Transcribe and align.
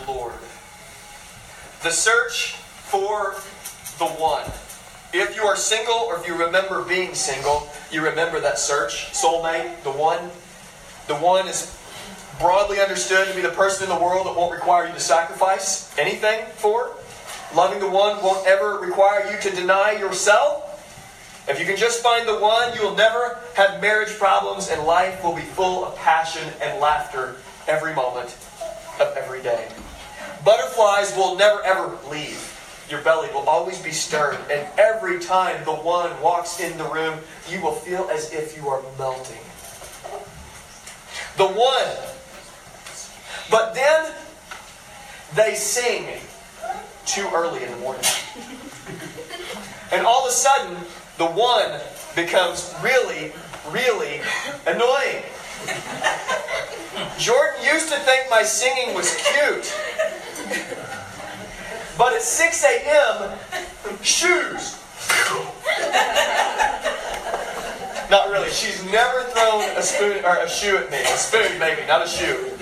the 0.00 0.10
Lord. 0.10 0.34
The 1.82 1.90
search 1.90 2.52
for 2.56 3.34
the 3.98 4.06
one. 4.06 4.44
If 5.12 5.36
you 5.36 5.42
are 5.42 5.56
single 5.56 5.94
or 5.94 6.18
if 6.18 6.26
you 6.26 6.34
remember 6.34 6.82
being 6.82 7.14
single, 7.14 7.68
you 7.90 8.02
remember 8.02 8.40
that 8.40 8.58
search. 8.58 9.12
Soulmate, 9.12 9.82
the 9.82 9.92
one. 9.92 10.30
The 11.06 11.14
one 11.14 11.48
is 11.48 11.78
broadly 12.40 12.80
understood 12.80 13.28
to 13.28 13.34
be 13.34 13.40
the 13.40 13.50
person 13.50 13.84
in 13.84 13.96
the 13.96 14.02
world 14.02 14.26
that 14.26 14.36
won't 14.36 14.52
require 14.52 14.86
you 14.86 14.92
to 14.92 15.00
sacrifice 15.00 15.96
anything 15.98 16.44
for. 16.56 16.90
Loving 17.54 17.80
the 17.80 17.88
one 17.88 18.22
won't 18.22 18.46
ever 18.46 18.78
require 18.78 19.30
you 19.30 19.40
to 19.40 19.56
deny 19.56 19.92
yourself. 19.92 20.64
If 21.48 21.60
you 21.60 21.64
can 21.64 21.76
just 21.76 22.02
find 22.02 22.26
the 22.26 22.38
one, 22.38 22.74
you 22.74 22.82
will 22.82 22.96
never 22.96 23.38
have 23.54 23.80
marriage 23.80 24.18
problems, 24.18 24.68
and 24.68 24.82
life 24.82 25.22
will 25.22 25.34
be 25.34 25.42
full 25.42 25.84
of 25.84 25.96
passion 25.96 26.42
and 26.60 26.80
laughter 26.80 27.36
every 27.68 27.94
moment 27.94 28.36
of 29.00 29.14
every 29.16 29.42
day. 29.42 29.68
Butterflies 30.46 31.12
will 31.16 31.34
never 31.34 31.60
ever 31.64 31.98
leave. 32.08 32.52
Your 32.88 33.00
belly 33.02 33.28
will 33.34 33.48
always 33.48 33.80
be 33.82 33.90
stirred, 33.90 34.38
and 34.48 34.64
every 34.78 35.18
time 35.18 35.64
the 35.64 35.74
one 35.74 36.08
walks 36.22 36.60
in 36.60 36.78
the 36.78 36.84
room, 36.84 37.18
you 37.50 37.60
will 37.60 37.72
feel 37.72 38.08
as 38.12 38.32
if 38.32 38.56
you 38.56 38.68
are 38.68 38.80
melting. 38.96 39.42
The 41.36 41.48
one. 41.48 41.96
But 43.50 43.74
then 43.74 44.12
they 45.34 45.56
sing 45.56 46.20
too 47.06 47.28
early 47.34 47.64
in 47.64 47.72
the 47.72 47.78
morning. 47.78 48.04
And 49.90 50.06
all 50.06 50.22
of 50.22 50.28
a 50.28 50.32
sudden, 50.32 50.76
the 51.18 51.26
one 51.26 51.80
becomes 52.14 52.72
really, 52.84 53.32
really 53.72 54.20
annoying. 54.64 55.24
Jordan 57.18 57.64
used 57.64 57.88
to 57.88 57.98
think 57.98 58.30
my 58.30 58.44
singing 58.44 58.94
was 58.94 59.16
cute. 59.16 59.74
But 61.98 62.12
at 62.12 62.22
6 62.22 62.64
a.m., 62.64 63.38
shoes. 64.02 64.78
Not 68.10 68.30
really. 68.30 68.50
She's 68.50 68.84
never 68.84 69.22
thrown 69.30 69.64
a 69.76 69.82
spoon 69.82 70.24
or 70.24 70.36
a 70.36 70.48
shoe 70.48 70.76
at 70.76 70.90
me. 70.90 70.98
A 70.98 71.16
spoon, 71.16 71.58
maybe, 71.58 71.86
not 71.86 72.04
a 72.04 72.08
shoe. 72.08 72.52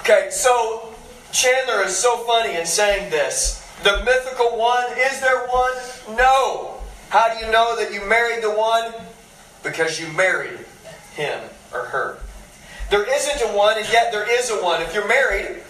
Okay, 0.00 0.28
so 0.30 0.94
Chandler 1.32 1.82
is 1.82 1.96
so 1.96 2.18
funny 2.18 2.56
in 2.56 2.66
saying 2.66 3.10
this. 3.10 3.64
The 3.82 4.02
mythical 4.04 4.56
one, 4.56 4.84
is 4.96 5.20
there 5.20 5.46
one? 5.48 6.16
No. 6.16 6.74
How 7.10 7.32
do 7.32 7.44
you 7.44 7.50
know 7.50 7.76
that 7.76 7.92
you 7.92 8.04
married 8.06 8.42
the 8.42 8.50
one? 8.50 8.92
Because 9.62 10.00
you 10.00 10.08
married 10.12 10.58
him 11.14 11.40
or 11.72 11.84
her. 11.84 12.18
There 12.90 13.04
isn't 13.12 13.50
a 13.50 13.56
one, 13.56 13.76
and 13.76 13.86
yet 13.92 14.12
there 14.12 14.26
is 14.30 14.50
a 14.50 14.62
one. 14.62 14.80
If 14.80 14.94
you're 14.94 15.08
married, 15.08 15.62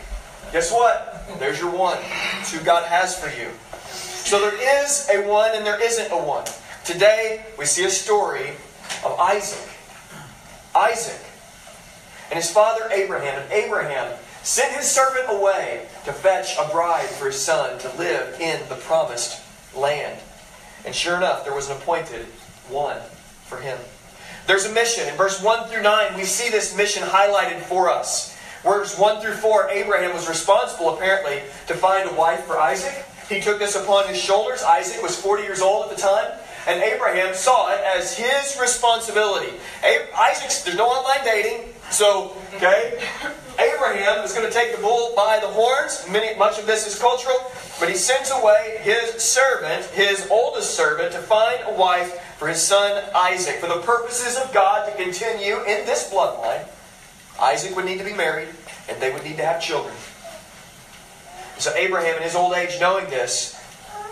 guess 0.53 0.73
what? 0.73 1.25
There's 1.39 1.61
your 1.61 1.71
one. 1.71 1.99
It's 2.41 2.53
who 2.53 2.65
God 2.65 2.87
has 2.87 3.19
for 3.19 3.29
you. 3.29 3.51
So 3.83 4.41
there 4.41 4.85
is 4.85 5.09
a 5.13 5.27
one 5.29 5.53
and 5.55 5.65
there 5.65 5.83
isn't 5.83 6.11
a 6.11 6.17
one. 6.17 6.45
Today, 6.85 7.45
we 7.59 7.65
see 7.65 7.85
a 7.85 7.91
story 7.91 8.51
of 9.05 9.19
Isaac. 9.19 9.69
Isaac 10.75 11.21
and 12.31 12.37
his 12.37 12.51
father 12.51 12.89
Abraham. 12.91 13.43
And 13.43 13.53
Abraham 13.53 14.17
sent 14.43 14.75
his 14.75 14.87
servant 14.87 15.27
away 15.29 15.87
to 16.05 16.13
fetch 16.13 16.57
a 16.59 16.69
bride 16.71 17.09
for 17.09 17.27
his 17.27 17.41
son 17.41 17.79
to 17.81 17.89
live 17.97 18.41
in 18.41 18.61
the 18.69 18.77
promised 18.77 19.43
land. 19.77 20.21
And 20.85 20.95
sure 20.95 21.17
enough, 21.17 21.45
there 21.45 21.55
was 21.55 21.69
an 21.69 21.77
appointed 21.77 22.27
one 22.69 22.99
for 23.47 23.59
him. 23.59 23.79
There's 24.47 24.65
a 24.65 24.73
mission. 24.73 25.09
In 25.09 25.15
verse 25.17 25.43
1 25.43 25.69
through 25.69 25.83
9, 25.83 26.17
we 26.17 26.25
see 26.25 26.51
this 26.51 26.77
mission 26.77 27.03
highlighted 27.03 27.61
for 27.61 27.91
us. 27.91 28.38
Verse 28.63 28.99
1 28.99 29.21
through 29.21 29.35
4, 29.35 29.71
Abraham 29.71 30.15
was 30.15 30.29
responsible, 30.29 30.95
apparently, 30.95 31.43
to 31.67 31.75
find 31.75 32.09
a 32.09 32.15
wife 32.15 32.45
for 32.45 32.59
Isaac. 32.59 33.05
He 33.29 33.41
took 33.41 33.59
this 33.59 33.77
upon 33.77 34.09
his 34.09 34.19
shoulders. 34.19 34.63
Isaac 34.63 35.03
was 35.03 35.17
40 35.21 35.43
years 35.43 35.61
old 35.61 35.91
at 35.91 35.97
the 35.97 36.01
time. 36.01 36.33
And 36.67 36.83
Abraham 36.83 37.35
saw 37.35 37.73
it 37.73 37.81
as 37.83 38.17
his 38.17 38.59
responsibility. 38.61 39.53
Isaac's, 40.19 40.63
there's 40.63 40.77
no 40.77 40.87
online 40.87 41.25
dating. 41.25 41.73
So, 41.91 42.37
okay, 42.55 43.03
Abraham 43.59 44.25
is 44.25 44.33
going 44.33 44.47
to 44.47 44.53
take 44.53 44.75
the 44.77 44.83
bull 44.83 45.15
by 45.17 45.39
the 45.41 45.47
horns. 45.47 46.05
Many, 46.11 46.37
much 46.39 46.59
of 46.59 46.67
this 46.67 46.87
is 46.87 46.99
cultural. 46.99 47.37
But 47.81 47.89
he 47.89 47.95
sends 47.95 48.31
away 48.31 48.79
his 48.83 49.23
servant, 49.23 49.87
his 49.87 50.27
oldest 50.31 50.75
servant, 50.75 51.13
to 51.13 51.19
find 51.19 51.61
a 51.67 51.75
wife 51.75 52.21
for 52.39 52.49
his 52.49 52.61
son 52.61 53.03
Isaac. 53.15 53.57
For 53.61 53.69
the 53.69 53.81
purposes 53.81 54.37
of 54.37 54.53
God 54.53 54.91
to 54.91 55.03
continue 55.03 55.57
in 55.61 55.87
this 55.87 56.11
bloodline, 56.13 56.67
Isaac 57.41 57.75
would 57.77 57.85
need 57.85 57.99
to 57.99 58.05
be 58.05 58.15
married, 58.15 58.49
and 58.89 59.01
they 59.01 59.13
would 59.13 59.25
need 59.25 59.37
to 59.37 59.45
have 59.45 59.61
children. 59.61 59.95
So 61.59 61.75
Abraham, 61.75 62.17
in 62.17 62.23
his 62.23 62.35
old 62.35 62.55
age, 62.55 62.81
knowing 62.81 63.07
this, 63.07 63.61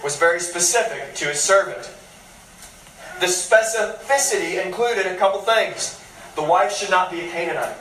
was 0.02 0.16
very 0.16 0.40
specific 0.40 1.14
to 1.16 1.26
his 1.26 1.40
servant. 1.40 1.90
The 3.20 3.26
specificity 3.26 4.64
included 4.64 5.06
a 5.06 5.16
couple 5.16 5.40
things. 5.40 6.02
The 6.34 6.42
wife 6.42 6.72
should 6.72 6.90
not 6.90 7.10
be 7.10 7.20
a 7.20 7.30
Canaanite. 7.30 7.78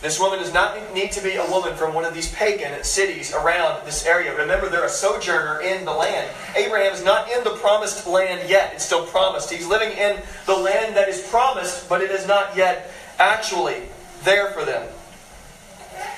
This 0.00 0.20
woman 0.20 0.38
does 0.38 0.54
not 0.54 0.94
need 0.94 1.10
to 1.12 1.22
be 1.22 1.34
a 1.34 1.50
woman 1.50 1.74
from 1.74 1.92
one 1.92 2.04
of 2.04 2.14
these 2.14 2.32
pagan 2.32 2.84
cities 2.84 3.34
around 3.34 3.84
this 3.84 4.06
area. 4.06 4.36
Remember, 4.36 4.68
they're 4.68 4.84
a 4.84 4.88
sojourner 4.88 5.60
in 5.60 5.84
the 5.84 5.92
land. 5.92 6.30
Abraham 6.54 6.92
is 6.92 7.04
not 7.04 7.30
in 7.30 7.42
the 7.42 7.56
promised 7.56 8.06
land 8.06 8.48
yet. 8.48 8.74
It's 8.74 8.84
still 8.84 9.06
promised. 9.06 9.50
He's 9.50 9.66
living 9.66 9.90
in 9.96 10.20
the 10.46 10.54
land 10.54 10.96
that 10.96 11.08
is 11.08 11.26
promised, 11.28 11.88
but 11.88 12.00
it 12.00 12.12
is 12.12 12.28
not 12.28 12.56
yet 12.56 12.92
actually 13.18 13.82
there 14.24 14.50
for 14.50 14.64
them. 14.64 14.88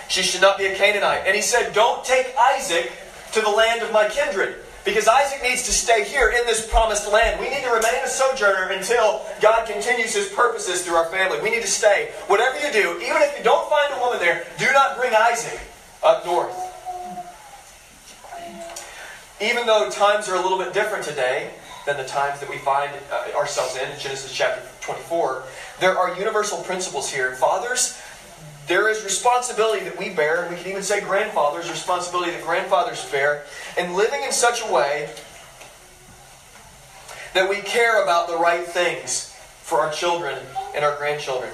She 0.08 0.22
should 0.22 0.40
not 0.40 0.58
be 0.58 0.66
a 0.66 0.76
Canaanite. 0.76 1.22
And 1.26 1.36
he 1.36 1.42
said, 1.42 1.72
Don't 1.72 2.04
take 2.04 2.34
Isaac 2.36 2.92
to 3.32 3.40
the 3.40 3.50
land 3.50 3.82
of 3.82 3.92
my 3.92 4.08
kindred. 4.08 4.56
Because 4.84 5.06
Isaac 5.06 5.42
needs 5.42 5.64
to 5.64 5.72
stay 5.72 6.04
here 6.04 6.30
in 6.30 6.46
this 6.46 6.66
promised 6.66 7.10
land. 7.12 7.38
We 7.38 7.50
need 7.50 7.62
to 7.62 7.70
remain 7.70 8.02
a 8.02 8.08
sojourner 8.08 8.70
until 8.70 9.26
God 9.40 9.68
continues 9.68 10.14
his 10.14 10.28
purposes 10.28 10.82
through 10.82 10.94
our 10.94 11.06
family. 11.06 11.40
We 11.42 11.50
need 11.50 11.62
to 11.62 11.68
stay. 11.68 12.12
Whatever 12.28 12.58
you 12.66 12.72
do, 12.72 12.98
even 13.02 13.20
if 13.20 13.36
you 13.36 13.44
don't 13.44 13.68
find 13.68 13.92
a 13.92 14.00
woman 14.00 14.18
there, 14.18 14.46
do 14.58 14.66
not 14.72 14.96
bring 14.96 15.14
Isaac 15.14 15.60
up 16.02 16.24
north. 16.24 16.56
Even 19.42 19.66
though 19.66 19.90
times 19.90 20.28
are 20.28 20.36
a 20.36 20.40
little 20.40 20.58
bit 20.58 20.72
different 20.72 21.04
today 21.04 21.50
than 21.86 21.96
the 21.96 22.04
times 22.04 22.40
that 22.40 22.48
we 22.48 22.58
find 22.58 22.90
uh, 23.10 23.36
ourselves 23.36 23.76
in, 23.76 23.90
in 23.90 23.98
Genesis 23.98 24.32
chapter 24.32 24.62
24, 24.80 25.42
there 25.80 25.98
are 25.98 26.16
universal 26.16 26.62
principles 26.62 27.10
here. 27.10 27.34
Fathers, 27.34 28.00
there 28.66 28.88
is 28.88 29.02
responsibility 29.02 29.84
that 29.84 29.98
we 29.98 30.10
bear, 30.10 30.44
and 30.44 30.54
we 30.54 30.60
can 30.60 30.70
even 30.70 30.82
say 30.82 31.00
grandfathers, 31.00 31.68
responsibility 31.68 32.30
that 32.30 32.44
grandfathers 32.44 33.04
bear, 33.10 33.44
in 33.76 33.94
living 33.94 34.22
in 34.22 34.30
such 34.30 34.62
a 34.62 34.72
way 34.72 35.10
that 37.34 37.48
we 37.48 37.56
care 37.56 38.02
about 38.02 38.28
the 38.28 38.36
right 38.36 38.64
things 38.64 39.34
for 39.62 39.80
our 39.80 39.92
children 39.92 40.38
and 40.74 40.84
our 40.84 40.96
grandchildren. 40.96 41.50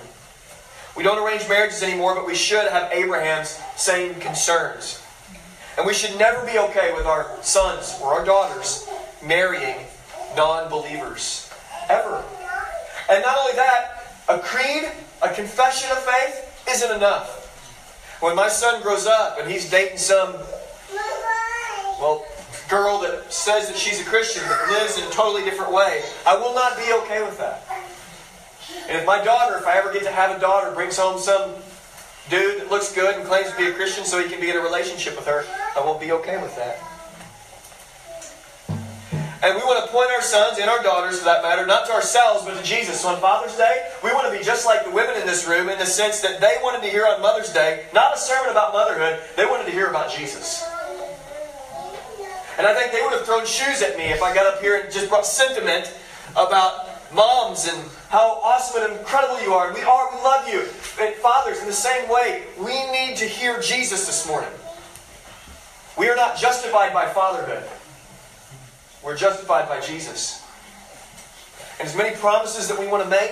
We 0.96 1.02
don't 1.02 1.22
arrange 1.24 1.48
marriages 1.48 1.82
anymore, 1.82 2.14
but 2.14 2.26
we 2.26 2.34
should 2.34 2.70
have 2.70 2.90
Abraham's 2.92 3.60
same 3.76 4.14
concerns. 4.16 5.02
And 5.76 5.86
we 5.86 5.92
should 5.92 6.18
never 6.18 6.44
be 6.46 6.58
okay 6.58 6.94
with 6.94 7.04
our 7.04 7.30
sons 7.42 7.98
or 8.02 8.14
our 8.14 8.24
daughters 8.24 8.88
marrying 9.22 9.76
non 10.36 10.70
believers. 10.70 11.50
Ever. 11.88 12.24
And 13.08 13.22
not 13.22 13.38
only 13.38 13.52
that, 13.52 13.95
a 14.28 14.38
creed, 14.38 14.90
a 15.22 15.28
confession 15.28 15.90
of 15.90 15.98
faith, 15.98 16.64
isn't 16.68 16.96
enough. 16.96 17.44
When 18.20 18.34
my 18.34 18.48
son 18.48 18.82
grows 18.82 19.06
up 19.06 19.38
and 19.38 19.50
he's 19.50 19.70
dating 19.70 19.98
some, 19.98 20.34
well, 22.00 22.24
girl 22.68 22.98
that 23.00 23.32
says 23.32 23.68
that 23.68 23.76
she's 23.76 24.00
a 24.00 24.04
Christian 24.04 24.42
but 24.48 24.70
lives 24.70 24.98
in 24.98 25.04
a 25.04 25.10
totally 25.10 25.44
different 25.44 25.72
way, 25.72 26.02
I 26.26 26.36
will 26.36 26.54
not 26.54 26.76
be 26.76 26.92
okay 27.04 27.22
with 27.22 27.38
that. 27.38 27.62
And 28.88 28.98
if 28.98 29.06
my 29.06 29.22
daughter, 29.22 29.56
if 29.58 29.66
I 29.66 29.78
ever 29.78 29.92
get 29.92 30.02
to 30.04 30.10
have 30.10 30.36
a 30.36 30.40
daughter, 30.40 30.72
brings 30.72 30.96
home 30.96 31.20
some 31.20 31.52
dude 32.28 32.60
that 32.60 32.70
looks 32.70 32.92
good 32.92 33.14
and 33.14 33.24
claims 33.26 33.50
to 33.50 33.56
be 33.56 33.66
a 33.66 33.72
Christian 33.72 34.04
so 34.04 34.20
he 34.20 34.28
can 34.28 34.40
be 34.40 34.50
in 34.50 34.56
a 34.56 34.60
relationship 34.60 35.14
with 35.16 35.26
her, 35.26 35.44
I 35.76 35.80
won't 35.84 36.00
be 36.00 36.12
okay 36.12 36.40
with 36.42 36.56
that. 36.56 36.80
And 39.42 39.54
we 39.54 39.62
want 39.62 39.84
to 39.84 39.92
point 39.92 40.10
our 40.10 40.22
sons 40.22 40.58
and 40.58 40.70
our 40.70 40.82
daughters, 40.82 41.18
for 41.18 41.26
that 41.26 41.42
matter, 41.42 41.66
not 41.66 41.86
to 41.86 41.92
ourselves, 41.92 42.44
but 42.44 42.56
to 42.56 42.64
Jesus. 42.64 43.02
So 43.02 43.08
on 43.08 43.20
Father's 43.20 43.56
Day, 43.56 43.90
we 44.02 44.10
want 44.12 44.32
to 44.32 44.36
be 44.36 44.42
just 44.42 44.64
like 44.64 44.84
the 44.84 44.90
women 44.90 45.20
in 45.20 45.26
this 45.26 45.46
room 45.46 45.68
in 45.68 45.78
the 45.78 45.86
sense 45.86 46.20
that 46.22 46.40
they 46.40 46.56
wanted 46.62 46.82
to 46.82 46.88
hear 46.88 47.06
on 47.06 47.20
Mother's 47.20 47.52
Day, 47.52 47.84
not 47.92 48.14
a 48.14 48.18
sermon 48.18 48.50
about 48.50 48.72
motherhood, 48.72 49.20
they 49.36 49.44
wanted 49.44 49.66
to 49.66 49.72
hear 49.72 49.88
about 49.88 50.10
Jesus. 50.10 50.64
And 52.58 52.66
I 52.66 52.74
think 52.74 52.92
they 52.92 53.02
would 53.02 53.12
have 53.12 53.26
thrown 53.26 53.44
shoes 53.44 53.82
at 53.82 53.98
me 53.98 54.04
if 54.04 54.22
I 54.22 54.34
got 54.34 54.46
up 54.46 54.62
here 54.62 54.80
and 54.80 54.90
just 54.90 55.10
brought 55.10 55.26
sentiment 55.26 55.92
about 56.32 56.88
moms 57.12 57.68
and 57.68 57.76
how 58.08 58.40
awesome 58.42 58.84
and 58.84 58.98
incredible 58.98 59.40
you 59.42 59.52
are. 59.52 59.66
And 59.66 59.76
we 59.76 59.82
are, 59.82 60.10
we 60.16 60.22
love 60.22 60.48
you. 60.48 60.60
And 60.98 61.14
fathers, 61.16 61.60
in 61.60 61.66
the 61.66 61.72
same 61.72 62.08
way, 62.08 62.44
we 62.58 62.90
need 62.90 63.16
to 63.18 63.26
hear 63.26 63.60
Jesus 63.60 64.06
this 64.06 64.26
morning. 64.26 64.50
We 65.98 66.08
are 66.08 66.16
not 66.16 66.38
justified 66.38 66.94
by 66.94 67.06
fatherhood. 67.12 67.68
We're 69.06 69.16
justified 69.16 69.68
by 69.68 69.80
Jesus. 69.80 70.42
And 71.78 71.86
as 71.86 71.94
many 71.94 72.16
promises 72.16 72.66
that 72.66 72.76
we 72.76 72.88
want 72.88 73.04
to 73.04 73.08
make, 73.08 73.30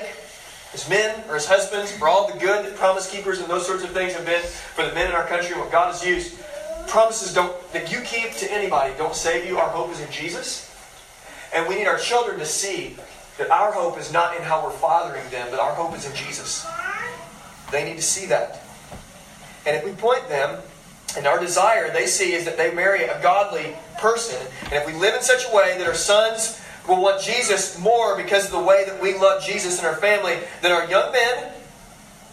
as 0.72 0.88
men 0.88 1.24
or 1.28 1.34
as 1.34 1.46
husbands, 1.46 1.90
for 1.90 2.06
all 2.06 2.32
the 2.32 2.38
good 2.38 2.64
that 2.64 2.76
promise 2.76 3.10
keepers 3.10 3.40
and 3.40 3.50
those 3.50 3.66
sorts 3.66 3.82
of 3.82 3.90
things 3.90 4.14
have 4.14 4.24
been 4.24 4.40
for 4.40 4.86
the 4.86 4.94
men 4.94 5.08
in 5.08 5.16
our 5.16 5.26
country 5.26 5.50
and 5.50 5.60
what 5.60 5.72
God 5.72 5.92
has 5.92 6.06
used, 6.06 6.38
promises 6.86 7.34
don't 7.34 7.56
that 7.72 7.90
you 7.90 8.00
keep 8.02 8.34
to 8.34 8.52
anybody 8.52 8.94
don't 8.96 9.16
save 9.16 9.46
you. 9.46 9.58
Our 9.58 9.68
hope 9.68 9.90
is 9.90 10.00
in 10.00 10.10
Jesus. 10.12 10.70
And 11.52 11.66
we 11.66 11.74
need 11.74 11.88
our 11.88 11.98
children 11.98 12.38
to 12.38 12.46
see 12.46 12.96
that 13.38 13.50
our 13.50 13.72
hope 13.72 13.98
is 13.98 14.12
not 14.12 14.36
in 14.36 14.44
how 14.44 14.64
we're 14.64 14.70
fathering 14.70 15.28
them, 15.30 15.48
but 15.50 15.58
our 15.58 15.74
hope 15.74 15.96
is 15.96 16.08
in 16.08 16.14
Jesus. 16.14 16.64
They 17.72 17.84
need 17.84 17.96
to 17.96 18.02
see 18.02 18.26
that. 18.26 18.62
And 19.66 19.76
if 19.76 19.84
we 19.84 19.90
point 19.90 20.28
them, 20.28 20.60
and 21.16 21.26
our 21.26 21.38
desire 21.38 21.90
they 21.92 22.06
see 22.06 22.32
is 22.32 22.44
that 22.44 22.56
they 22.56 22.72
marry 22.74 23.04
a 23.04 23.20
godly 23.22 23.76
person, 23.98 24.40
and 24.64 24.72
if 24.72 24.86
we 24.86 24.92
live 24.94 25.14
in 25.14 25.22
such 25.22 25.46
a 25.50 25.54
way 25.54 25.76
that 25.78 25.86
our 25.86 25.94
sons 25.94 26.60
will 26.88 27.00
want 27.00 27.22
Jesus 27.22 27.78
more 27.78 28.16
because 28.16 28.46
of 28.46 28.52
the 28.52 28.62
way 28.62 28.84
that 28.86 29.00
we 29.00 29.14
love 29.14 29.42
Jesus 29.42 29.78
in 29.78 29.86
our 29.86 29.96
family, 29.96 30.38
then 30.60 30.72
our 30.72 30.88
young 30.88 31.12
men 31.12 31.52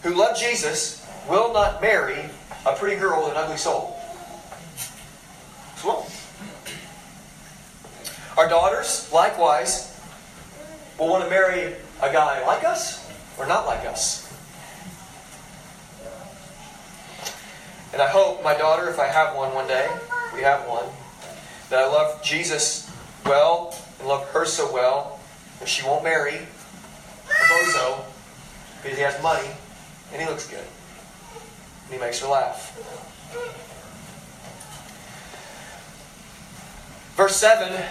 who 0.04 0.14
love 0.14 0.38
Jesus 0.38 1.06
will 1.30 1.54
not 1.54 1.82
marry 1.82 2.30
a 2.66 2.76
pretty 2.76 3.00
girl 3.00 3.24
with 3.24 3.32
an 3.32 3.38
ugly 3.38 3.58
soul. 3.58 3.98
Well, 5.86 6.08
our 8.38 8.48
daughters, 8.48 9.12
likewise, 9.12 10.00
will 10.98 11.10
want 11.10 11.24
to 11.24 11.30
marry 11.30 11.76
a 12.02 12.12
guy 12.12 12.46
like 12.46 12.64
us 12.64 13.10
or 13.38 13.48
not 13.48 13.66
like 13.66 13.86
us. 13.86 14.31
And 17.94 18.02
I 18.02 18.08
hope 18.08 18.44
my 18.44 18.58
daughter, 18.58 18.90
if 18.90 19.00
I 19.00 19.08
have 19.08 19.36
one 19.36 19.54
one 19.54 19.68
day, 19.68 19.90
we 20.34 20.42
have 20.42 20.68
one, 20.68 20.86
that 21.70 21.80
I 21.80 21.88
love 21.88 22.24
Jesus 22.24 22.90
well 23.26 23.76
and 24.00 24.08
love 24.08 24.28
her 24.30 24.46
so 24.46 24.72
well 24.74 25.20
that 25.60 25.68
she 25.68 25.86
won't 25.86 26.04
marry 26.04 26.36
a 26.36 27.44
bozo 27.54 28.04
because 28.82 28.98
he 28.98 29.04
has 29.04 29.22
money 29.22 29.50
and 30.12 30.22
he 30.22 30.28
looks 30.28 30.48
good. 30.48 30.66
And 31.86 31.94
he 31.94 32.00
makes 32.00 32.20
her 32.22 32.28
laugh. 32.28 32.78
Verse 37.16 37.36
7, 37.36 37.84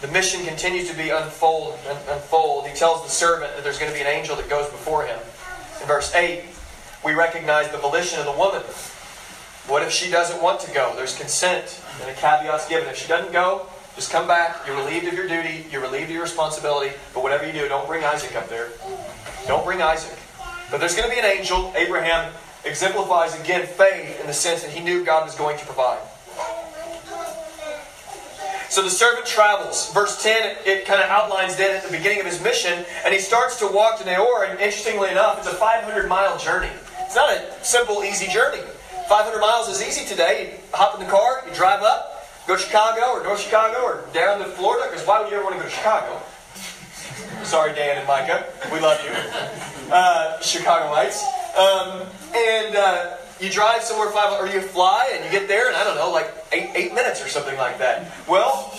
the 0.00 0.08
mission 0.08 0.44
continues 0.44 0.90
to 0.90 0.96
be 0.96 1.10
unfold, 1.10 1.78
unfold. 2.08 2.66
He 2.66 2.74
tells 2.74 3.04
the 3.04 3.10
servant 3.10 3.54
that 3.54 3.62
there's 3.62 3.78
going 3.78 3.90
to 3.90 3.96
be 3.96 4.02
an 4.02 4.08
angel 4.08 4.36
that 4.36 4.50
goes 4.50 4.68
before 4.68 5.06
him. 5.06 5.18
In 5.80 5.86
verse 5.86 6.12
8, 6.14 6.42
we 7.04 7.14
recognize 7.14 7.70
the 7.70 7.78
volition 7.78 8.18
of 8.18 8.26
the 8.26 8.32
woman. 8.32 8.62
What 9.68 9.82
if 9.82 9.92
she 9.92 10.10
doesn't 10.10 10.42
want 10.42 10.60
to 10.60 10.72
go? 10.72 10.92
There's 10.96 11.16
consent 11.16 11.80
and 12.00 12.10
a 12.10 12.14
caveat's 12.14 12.68
given. 12.68 12.88
If 12.88 12.96
she 12.96 13.06
doesn't 13.06 13.32
go, 13.32 13.66
just 13.94 14.10
come 14.10 14.26
back. 14.26 14.66
You're 14.66 14.76
relieved 14.76 15.06
of 15.06 15.14
your 15.14 15.28
duty. 15.28 15.66
You're 15.70 15.82
relieved 15.82 16.04
of 16.04 16.10
your 16.10 16.22
responsibility. 16.22 16.94
But 17.14 17.22
whatever 17.22 17.46
you 17.46 17.52
do, 17.52 17.68
don't 17.68 17.86
bring 17.86 18.04
Isaac 18.04 18.34
up 18.34 18.48
there. 18.48 18.70
Don't 19.46 19.64
bring 19.64 19.80
Isaac. 19.80 20.18
But 20.70 20.78
there's 20.78 20.96
going 20.96 21.08
to 21.08 21.14
be 21.14 21.20
an 21.20 21.26
angel. 21.26 21.72
Abraham 21.76 22.32
exemplifies 22.64 23.38
again 23.38 23.66
faith 23.66 24.20
in 24.20 24.26
the 24.26 24.32
sense 24.32 24.62
that 24.62 24.70
he 24.70 24.82
knew 24.82 25.04
God 25.04 25.24
was 25.24 25.34
going 25.36 25.58
to 25.58 25.64
provide. 25.64 26.00
So 28.68 28.82
the 28.82 28.90
servant 28.90 29.26
travels. 29.26 29.92
Verse 29.92 30.22
10, 30.22 30.56
it, 30.64 30.86
kind 30.86 31.02
of 31.02 31.10
outlines 31.10 31.56
then 31.56 31.76
at 31.76 31.84
the 31.84 31.94
beginning 31.94 32.20
of 32.20 32.26
his 32.26 32.42
mission, 32.42 32.86
and 33.04 33.12
he 33.12 33.20
starts 33.20 33.58
to 33.58 33.66
walk 33.66 33.98
to 33.98 34.06
Nahor, 34.06 34.44
and 34.44 34.58
interestingly 34.58 35.10
enough, 35.10 35.38
it's 35.38 35.46
a 35.46 35.54
500 35.54 36.08
mile 36.08 36.38
journey. 36.38 36.70
It's 37.00 37.14
not 37.14 37.30
a 37.30 37.52
simple, 37.62 38.02
easy 38.02 38.28
journey. 38.28 38.62
500 39.08 39.40
miles 39.40 39.68
is 39.68 39.82
easy 39.82 40.06
today. 40.06 40.52
You 40.52 40.58
hop 40.72 40.94
in 40.98 41.04
the 41.04 41.10
car, 41.10 41.42
you 41.46 41.54
drive 41.54 41.82
up, 41.82 42.28
go 42.46 42.56
to 42.56 42.62
Chicago 42.62 43.18
or 43.18 43.22
North 43.22 43.40
Chicago 43.40 43.78
or 43.82 44.04
down 44.12 44.38
to 44.38 44.44
Florida, 44.44 44.88
because 44.90 45.06
why 45.06 45.20
would 45.20 45.30
you 45.30 45.36
ever 45.36 45.44
want 45.44 45.56
to 45.56 45.62
go 45.62 45.68
to 45.68 45.74
Chicago? 45.74 46.20
Sorry, 47.44 47.74
Dan 47.74 47.98
and 47.98 48.06
Micah. 48.06 48.46
We 48.72 48.80
love 48.80 49.02
you. 49.04 49.10
Uh, 49.92 50.38
Chicagoites. 50.40 51.22
Um, 51.56 52.06
and 52.34 52.76
uh, 52.76 53.16
you 53.40 53.50
drive 53.50 53.82
somewhere 53.82 54.10
five, 54.10 54.40
or 54.40 54.46
you 54.46 54.60
fly 54.60 55.10
and 55.14 55.24
you 55.24 55.30
get 55.30 55.48
there 55.48 55.68
in, 55.68 55.74
I 55.74 55.84
don't 55.84 55.96
know, 55.96 56.10
like 56.10 56.32
eight, 56.52 56.70
eight 56.74 56.94
minutes 56.94 57.24
or 57.24 57.28
something 57.28 57.56
like 57.58 57.78
that. 57.78 58.10
Well, 58.28 58.72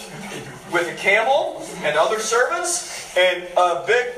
with 0.71 0.87
a 0.87 0.95
camel 0.95 1.63
and 1.83 1.97
other 1.97 2.19
servants 2.19 3.15
and 3.17 3.43
a 3.57 3.83
big 3.85 4.15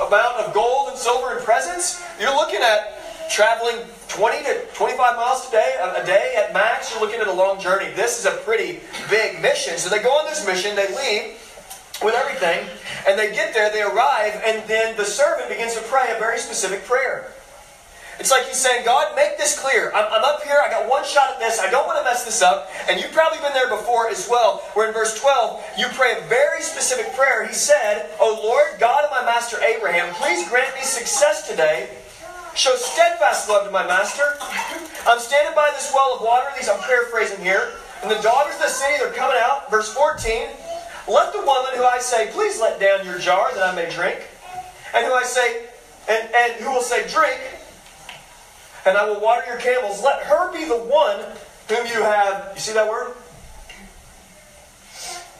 amount 0.00 0.36
of 0.36 0.54
gold 0.54 0.88
and 0.88 0.98
silver 0.98 1.36
and 1.36 1.44
presents, 1.44 2.02
you're 2.18 2.34
looking 2.34 2.60
at 2.60 3.01
traveling 3.32 3.76
20 4.08 4.44
to 4.44 4.66
25 4.74 5.16
miles 5.16 5.48
a 5.48 5.50
day, 5.50 5.74
a 5.80 6.04
day 6.04 6.34
at 6.36 6.52
max. 6.52 6.92
You're 6.92 7.00
looking 7.00 7.20
at 7.20 7.28
a 7.28 7.32
long 7.32 7.58
journey. 7.58 7.90
This 7.96 8.18
is 8.18 8.26
a 8.26 8.36
pretty 8.44 8.80
big 9.08 9.40
mission. 9.40 9.78
So 9.78 9.88
they 9.88 10.02
go 10.02 10.10
on 10.10 10.26
this 10.26 10.46
mission, 10.46 10.76
they 10.76 10.88
leave 10.88 11.40
with 12.04 12.14
everything, 12.14 12.68
and 13.08 13.18
they 13.18 13.32
get 13.32 13.54
there, 13.54 13.72
they 13.72 13.80
arrive, 13.80 14.40
and 14.44 14.62
then 14.68 14.96
the 14.96 15.04
servant 15.04 15.48
begins 15.48 15.74
to 15.74 15.80
pray 15.82 16.12
a 16.14 16.18
very 16.18 16.38
specific 16.38 16.84
prayer. 16.84 17.32
It's 18.20 18.30
like 18.30 18.46
he's 18.46 18.58
saying, 18.58 18.84
God, 18.84 19.16
make 19.16 19.38
this 19.38 19.58
clear. 19.58 19.90
I'm, 19.94 20.04
I'm, 20.12 20.22
up 20.22 20.42
here. 20.42 20.60
I 20.62 20.68
got 20.68 20.88
one 20.88 21.04
shot 21.04 21.32
at 21.32 21.38
this. 21.38 21.58
I 21.58 21.70
don't 21.70 21.86
want 21.86 21.98
to 21.98 22.04
mess 22.04 22.24
this 22.24 22.42
up. 22.42 22.70
And 22.88 23.00
you've 23.00 23.12
probably 23.12 23.38
been 23.40 23.54
there 23.54 23.68
before 23.68 24.10
as 24.10 24.28
well, 24.28 24.58
where 24.74 24.86
in 24.86 24.94
verse 24.94 25.18
12, 25.18 25.64
you 25.78 25.86
pray 25.94 26.18
a 26.18 26.28
very 26.28 26.60
specific 26.60 27.14
prayer. 27.14 27.46
He 27.46 27.54
said, 27.54 28.10
O 28.20 28.38
Lord, 28.44 28.78
God 28.78 29.04
of 29.04 29.10
my 29.10 29.24
master 29.24 29.56
Abraham, 29.62 30.14
please 30.14 30.46
grant 30.48 30.74
me 30.76 30.82
success 30.82 31.48
today. 31.48 31.88
Show 32.54 32.76
steadfast 32.76 33.48
love 33.48 33.64
to 33.64 33.70
my 33.70 33.86
master. 33.86 34.36
I'm 35.06 35.18
standing 35.18 35.54
by 35.54 35.70
this 35.72 35.90
well 35.94 36.16
of 36.16 36.22
water. 36.22 36.46
These 36.56 36.68
I'm 36.68 36.80
paraphrasing 36.80 37.40
here. 37.40 37.72
And 38.02 38.10
the 38.10 38.20
daughters 38.20 38.54
of 38.56 38.60
the 38.62 38.68
city, 38.68 38.94
they're 38.98 39.12
coming 39.12 39.38
out. 39.40 39.70
Verse 39.70 39.92
14. 39.92 40.48
Let 41.08 41.32
the 41.32 41.40
woman 41.40 41.72
who 41.76 41.84
I 41.84 41.98
say, 41.98 42.30
please 42.30 42.60
let 42.60 42.78
down 42.78 43.06
your 43.06 43.18
jar 43.18 43.52
that 43.54 43.62
I 43.62 43.74
may 43.74 43.90
drink. 43.90 44.28
And 44.94 45.06
who 45.06 45.12
I 45.14 45.22
say, 45.22 45.66
and, 46.08 46.28
and 46.34 46.52
who 46.60 46.72
will 46.72 46.82
say, 46.82 47.08
drink, 47.08 47.40
and 48.84 48.98
I 48.98 49.08
will 49.08 49.20
water 49.20 49.44
your 49.46 49.58
camels. 49.58 50.02
Let 50.02 50.22
her 50.24 50.52
be 50.52 50.64
the 50.66 50.76
one 50.76 51.20
whom 51.68 51.86
you 51.86 52.02
have. 52.02 52.52
You 52.54 52.60
see 52.60 52.74
that 52.74 52.88
word? 52.88 53.14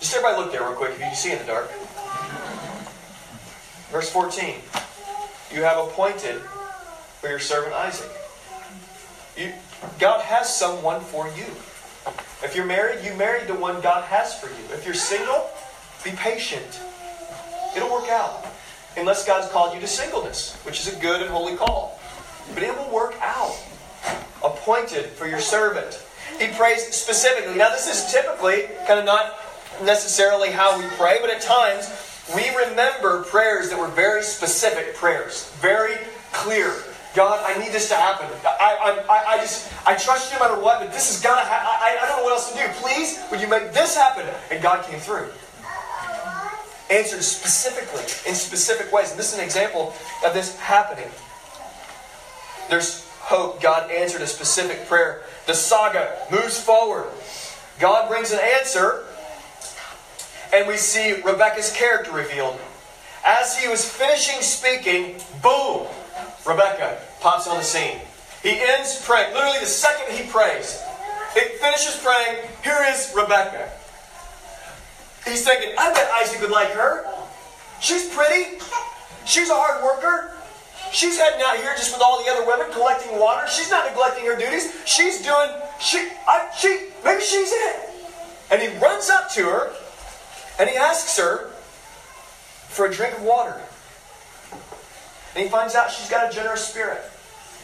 Just 0.00 0.16
everybody 0.16 0.42
look 0.42 0.52
there 0.52 0.62
real 0.62 0.72
quick 0.72 0.92
if 0.92 0.98
you 0.98 1.04
can 1.04 1.14
see 1.14 1.32
in 1.32 1.38
the 1.38 1.44
dark. 1.44 1.70
Verse 3.90 4.10
14. 4.10 4.54
You 5.52 5.62
have 5.62 5.86
appointed 5.86 6.40
for 7.22 7.28
your 7.28 7.38
servant 7.38 7.72
Isaac. 7.72 8.10
You, 9.38 9.54
God 9.98 10.20
has 10.20 10.54
someone 10.54 11.00
for 11.00 11.28
you. 11.28 11.46
If 12.42 12.52
you're 12.54 12.66
married, 12.66 13.02
you 13.02 13.14
married 13.14 13.46
the 13.46 13.54
one 13.54 13.80
God 13.80 14.04
has 14.04 14.38
for 14.38 14.48
you. 14.48 14.74
If 14.74 14.84
you're 14.84 14.92
single, 14.92 15.48
be 16.04 16.10
patient. 16.10 16.80
It'll 17.74 17.90
work 17.90 18.10
out. 18.10 18.44
Unless 18.98 19.24
God's 19.24 19.50
called 19.50 19.72
you 19.72 19.80
to 19.80 19.86
singleness, 19.86 20.54
which 20.64 20.80
is 20.80 20.94
a 20.94 21.00
good 21.00 21.22
and 21.22 21.30
holy 21.30 21.56
call 21.56 21.98
but 22.54 22.62
it 22.62 22.76
will 22.76 22.90
work 22.90 23.14
out. 23.20 23.56
Appointed 24.44 25.06
for 25.06 25.26
your 25.26 25.40
servant. 25.40 26.02
He 26.38 26.48
prays 26.48 26.86
specifically. 26.94 27.54
Now, 27.54 27.70
this 27.70 27.88
is 27.88 28.12
typically 28.12 28.64
kind 28.86 28.98
of 28.98 29.04
not 29.04 29.38
necessarily 29.84 30.50
how 30.50 30.78
we 30.78 30.84
pray, 30.96 31.18
but 31.20 31.30
at 31.30 31.40
times 31.40 31.90
we 32.34 32.48
remember 32.56 33.22
prayers 33.24 33.70
that 33.70 33.78
were 33.78 33.88
very 33.88 34.22
specific 34.22 34.94
prayers, 34.94 35.50
very 35.60 35.96
clear. 36.32 36.74
God, 37.14 37.44
I 37.44 37.58
need 37.62 37.72
this 37.72 37.88
to 37.90 37.94
happen. 37.94 38.26
I, 38.44 39.04
I, 39.08 39.34
I 39.34 39.36
just, 39.38 39.70
I 39.86 39.94
trust 39.94 40.32
you 40.32 40.38
no 40.38 40.48
matter 40.48 40.60
what, 40.60 40.80
but 40.80 40.92
this 40.92 41.12
has 41.12 41.22
got 41.22 41.42
to 41.42 41.46
happen. 41.46 41.68
I, 41.70 41.98
I 42.02 42.08
don't 42.08 42.18
know 42.18 42.24
what 42.24 42.32
else 42.32 42.50
to 42.52 42.58
do. 42.58 42.64
Please, 42.80 43.20
would 43.30 43.40
you 43.40 43.48
make 43.48 43.72
this 43.72 43.94
happen? 43.96 44.26
And 44.50 44.62
God 44.62 44.84
came 44.86 44.98
through. 44.98 45.28
Answered 46.90 47.22
specifically, 47.22 48.02
in 48.28 48.34
specific 48.34 48.92
ways. 48.92 49.10
And 49.10 49.18
this 49.18 49.32
is 49.32 49.38
an 49.38 49.44
example 49.44 49.94
of 50.24 50.32
this 50.32 50.58
happening. 50.58 51.08
There's 52.70 53.06
hope. 53.20 53.60
God 53.60 53.90
answered 53.90 54.22
a 54.22 54.26
specific 54.26 54.86
prayer. 54.86 55.22
The 55.46 55.54
saga 55.54 56.16
moves 56.30 56.58
forward. 56.58 57.08
God 57.78 58.08
brings 58.08 58.32
an 58.32 58.40
answer, 58.58 59.04
and 60.54 60.68
we 60.68 60.76
see 60.76 61.20
Rebecca's 61.22 61.72
character 61.72 62.12
revealed. 62.12 62.58
As 63.24 63.58
he 63.58 63.68
was 63.68 63.88
finishing 63.88 64.40
speaking, 64.42 65.16
boom, 65.42 65.86
Rebecca 66.46 67.00
pops 67.20 67.46
on 67.46 67.58
the 67.58 67.62
scene. 67.62 67.98
He 68.42 68.60
ends 68.60 69.04
praying. 69.04 69.32
Literally, 69.34 69.60
the 69.60 69.66
second 69.66 70.14
he 70.16 70.28
prays, 70.30 70.82
it 71.36 71.60
finishes 71.60 71.96
praying. 72.02 72.48
Here 72.64 72.84
is 72.88 73.12
Rebecca. 73.16 73.70
He's 75.24 75.44
thinking, 75.44 75.74
I 75.78 75.92
bet 75.92 76.10
Isaac 76.20 76.40
would 76.40 76.50
like 76.50 76.70
her. 76.70 77.06
She's 77.80 78.08
pretty. 78.08 78.58
She's 79.24 79.50
a 79.50 79.54
hard 79.54 79.84
worker. 79.84 80.34
She's 80.92 81.16
heading 81.18 81.40
out 81.46 81.56
here 81.56 81.72
just 81.76 81.92
with 81.92 82.02
all 82.02 82.22
the 82.22 82.30
other 82.30 82.46
women 82.46 82.66
collecting 82.72 83.18
water. 83.18 83.46
She's 83.48 83.70
not 83.70 83.88
neglecting 83.88 84.26
her 84.26 84.36
duties. 84.36 84.74
She's 84.84 85.22
doing, 85.22 85.48
she, 85.80 86.08
I, 86.28 86.50
she, 86.58 86.88
maybe 87.02 87.22
she's 87.22 87.50
it. 87.50 87.90
And 88.50 88.60
he 88.60 88.68
runs 88.78 89.08
up 89.08 89.30
to 89.32 89.44
her 89.44 89.72
and 90.58 90.68
he 90.68 90.76
asks 90.76 91.16
her 91.16 91.48
for 92.68 92.86
a 92.86 92.92
drink 92.92 93.16
of 93.16 93.22
water. 93.22 93.58
And 95.34 95.44
he 95.44 95.50
finds 95.50 95.74
out 95.74 95.90
she's 95.90 96.10
got 96.10 96.30
a 96.30 96.34
generous 96.34 96.66
spirit. 96.66 97.02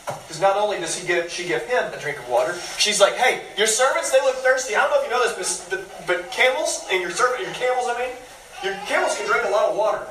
Because 0.06 0.40
not 0.40 0.56
only 0.56 0.78
does 0.78 0.98
he 0.98 1.06
give, 1.06 1.30
she 1.30 1.46
give 1.46 1.62
him 1.66 1.92
a 1.92 2.00
drink 2.00 2.18
of 2.18 2.28
water, 2.28 2.54
she's 2.78 2.98
like, 2.98 3.14
hey, 3.14 3.42
your 3.58 3.66
servants, 3.66 4.10
they 4.10 4.20
look 4.20 4.36
thirsty. 4.36 4.74
I 4.74 4.80
don't 4.80 4.90
know 4.90 5.00
if 5.00 5.04
you 5.04 5.10
know 5.10 5.36
this, 5.36 5.68
but, 5.68 6.06
but 6.06 6.32
camels, 6.32 6.86
and 6.90 7.02
your 7.02 7.10
servant, 7.10 7.44
your 7.44 7.52
camels, 7.52 7.86
I 7.88 7.98
mean, 7.98 8.16
your 8.64 8.74
camels 8.86 9.16
can 9.18 9.26
drink 9.26 9.44
a 9.44 9.50
lot 9.50 9.68
of 9.68 9.76
water. 9.76 10.06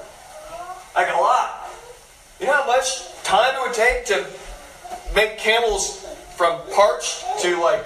Like 0.95 1.09
a 1.09 1.17
lot. 1.17 1.69
You 2.39 2.45
know 2.45 2.53
how 2.53 2.67
much 2.67 3.11
time 3.23 3.55
it 3.55 3.61
would 3.61 3.73
take 3.73 4.05
to 4.05 4.25
make 5.15 5.39
camels 5.39 6.05
from 6.35 6.61
parched 6.73 7.25
to 7.41 7.59
like 7.59 7.83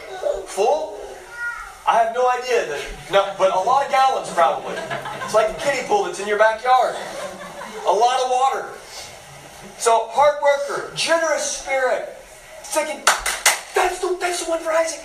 full? 0.48 1.00
I 1.88 1.98
have 2.04 2.14
no 2.14 2.30
idea 2.30 2.68
that, 2.68 2.82
no, 3.12 3.34
but 3.38 3.56
a 3.56 3.60
lot 3.60 3.86
of 3.86 3.92
gallons 3.92 4.30
probably. 4.32 4.76
It's 5.24 5.34
like 5.34 5.50
a 5.50 5.60
kiddie 5.60 5.88
pool 5.88 6.04
that's 6.04 6.20
in 6.20 6.28
your 6.28 6.38
backyard. 6.38 6.96
A 7.88 7.92
lot 7.92 8.22
of 8.22 8.30
water. 8.30 8.70
So 9.82 10.10
hard 10.12 10.38
worker, 10.44 10.94
generous 10.94 11.42
spirit, 11.42 12.16
thinking 12.62 13.02
that's 13.74 13.98
the 13.98 14.16
that's 14.22 14.46
the 14.46 14.52
one 14.52 14.60
for 14.60 14.72
Isaac. 14.72 15.02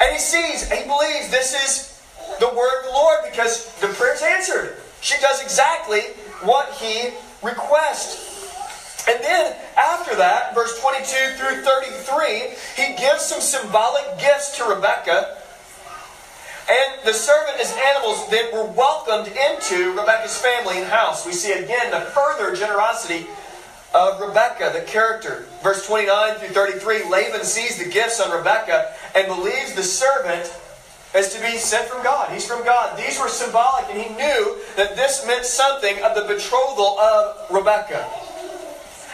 And 0.00 0.12
he 0.12 0.18
sees, 0.20 0.70
and 0.70 0.78
he 0.78 0.86
believes 0.86 1.28
this 1.28 1.58
is 1.58 2.00
the 2.38 2.46
word 2.46 2.78
of 2.78 2.84
the 2.86 2.92
Lord 2.92 3.18
because 3.28 3.66
the 3.80 3.88
prayer's 3.88 4.22
answered. 4.22 4.76
She 5.00 5.20
does 5.20 5.42
exactly 5.42 6.02
what 6.46 6.70
he 6.74 7.10
requests. 7.42 8.30
And 9.08 9.18
then 9.24 9.56
after 9.76 10.14
that, 10.14 10.54
verse 10.54 10.80
22 10.80 11.34
through 11.34 11.62
33, 11.62 12.54
he 12.76 12.94
gives 12.94 13.22
some 13.22 13.40
symbolic 13.40 14.20
gifts 14.20 14.56
to 14.58 14.66
Rebekah. 14.66 15.42
And 16.68 17.04
the 17.04 17.12
servant 17.12 17.60
as 17.60 17.76
animals 17.76 18.28
then 18.30 18.52
were 18.52 18.64
welcomed 18.64 19.28
into 19.28 19.90
Rebekah's 19.90 20.38
family 20.38 20.78
and 20.78 20.86
house. 20.86 21.26
We 21.26 21.32
see 21.32 21.52
again 21.52 21.90
the 21.90 22.00
further 22.00 22.56
generosity 22.56 23.26
of 23.94 24.20
Rebekah, 24.20 24.72
the 24.72 24.84
character. 24.86 25.46
Verse 25.62 25.86
29 25.86 26.36
through 26.36 26.48
33 26.48 27.10
Laban 27.10 27.44
sees 27.44 27.78
the 27.78 27.88
gifts 27.90 28.20
on 28.20 28.36
Rebekah 28.36 28.92
and 29.14 29.26
believes 29.28 29.74
the 29.74 29.82
servant 29.82 30.52
is 31.14 31.32
to 31.32 31.40
be 31.40 31.58
sent 31.58 31.88
from 31.88 32.02
God. 32.02 32.32
He's 32.32 32.46
from 32.46 32.64
God. 32.64 32.98
These 32.98 33.20
were 33.20 33.28
symbolic, 33.28 33.88
and 33.88 34.00
he 34.00 34.08
knew 34.16 34.58
that 34.76 34.96
this 34.96 35.24
meant 35.26 35.44
something 35.44 36.02
of 36.02 36.16
the 36.16 36.22
betrothal 36.22 36.98
of 36.98 37.50
Rebekah. 37.50 38.23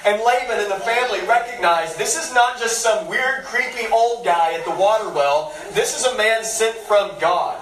And 0.04 0.22
Laban 0.22 0.58
and 0.58 0.70
the 0.70 0.80
family 0.80 1.20
recognized 1.26 1.98
this 1.98 2.16
is 2.16 2.32
not 2.32 2.58
just 2.58 2.80
some 2.80 3.06
weird, 3.06 3.44
creepy 3.44 3.86
old 3.92 4.24
guy 4.24 4.54
at 4.54 4.64
the 4.64 4.70
water 4.70 5.10
well. 5.10 5.54
This 5.72 5.98
is 5.98 6.06
a 6.06 6.16
man 6.16 6.42
sent 6.42 6.76
from 6.76 7.10
God. 7.20 7.58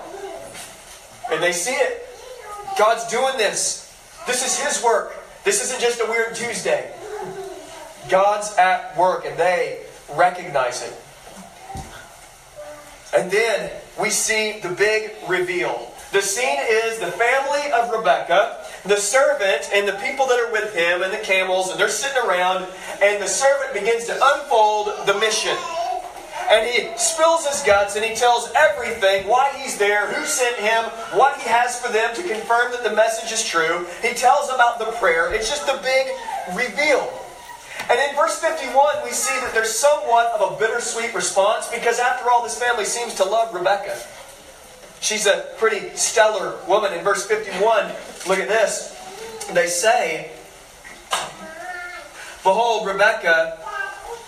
And 1.32 1.42
they 1.42 1.52
see 1.52 1.74
it. 1.74 2.06
God's 2.78 3.06
doing 3.08 3.36
this. 3.36 3.92
This 4.26 4.46
is 4.46 4.58
his 4.58 4.82
work. 4.84 5.14
This 5.44 5.62
isn't 5.64 5.80
just 5.80 6.00
a 6.00 6.06
weird 6.06 6.34
Tuesday. 6.36 6.92
God's 8.08 8.56
at 8.56 8.96
work, 8.96 9.24
and 9.26 9.36
they 9.36 9.80
recognize 10.14 10.82
it. 10.82 10.94
And 13.16 13.30
then 13.30 13.70
we 14.00 14.10
see 14.10 14.60
the 14.60 14.68
big 14.68 15.12
reveal. 15.28 15.92
The 16.12 16.22
scene 16.22 16.58
is 16.60 16.98
the 16.98 17.10
family 17.10 17.72
of 17.72 17.90
Rebecca, 17.90 18.64
the 18.84 18.96
servant, 18.96 19.68
and 19.72 19.86
the 19.86 19.94
people 19.94 20.26
that 20.26 20.38
are 20.38 20.52
with 20.52 20.74
him, 20.74 21.02
and 21.02 21.12
the 21.12 21.18
camels, 21.18 21.70
and 21.70 21.78
they're 21.78 21.88
sitting 21.88 22.22
around, 22.22 22.66
and 23.02 23.22
the 23.22 23.26
servant 23.26 23.72
begins 23.74 24.04
to 24.06 24.14
unfold 24.14 25.06
the 25.06 25.14
mission. 25.18 25.56
And 26.50 26.66
he 26.66 26.88
spills 26.96 27.46
his 27.46 27.62
guts 27.62 27.94
and 27.94 28.02
he 28.02 28.14
tells 28.14 28.50
everything 28.56 29.28
why 29.28 29.52
he's 29.54 29.76
there, 29.76 30.10
who 30.10 30.24
sent 30.24 30.56
him, 30.56 30.84
what 31.12 31.38
he 31.38 31.46
has 31.46 31.78
for 31.78 31.92
them 31.92 32.14
to 32.16 32.22
confirm 32.22 32.72
that 32.72 32.82
the 32.82 32.96
message 32.96 33.30
is 33.32 33.44
true. 33.44 33.86
He 34.00 34.14
tells 34.14 34.48
about 34.48 34.78
the 34.78 34.86
prayer. 34.92 35.32
It's 35.34 35.50
just 35.50 35.68
a 35.68 35.78
big 35.82 36.08
reveal. 36.56 37.12
And 37.90 38.00
in 38.00 38.16
verse 38.16 38.38
51, 38.40 39.04
we 39.04 39.10
see 39.10 39.38
that 39.40 39.52
there's 39.52 39.72
somewhat 39.72 40.32
of 40.40 40.52
a 40.52 40.58
bittersweet 40.58 41.14
response 41.14 41.68
because, 41.68 41.98
after 41.98 42.30
all, 42.30 42.42
this 42.42 42.58
family 42.58 42.84
seems 42.84 43.14
to 43.14 43.24
love 43.24 43.54
Rebecca. 43.54 43.98
She's 45.00 45.26
a 45.26 45.48
pretty 45.58 45.94
stellar 45.96 46.58
woman. 46.66 46.92
In 46.92 47.04
verse 47.04 47.26
51, 47.26 47.92
look 48.26 48.38
at 48.38 48.48
this. 48.48 48.94
They 49.52 49.66
say, 49.66 50.30
Behold, 52.42 52.86
Rebecca, 52.86 53.58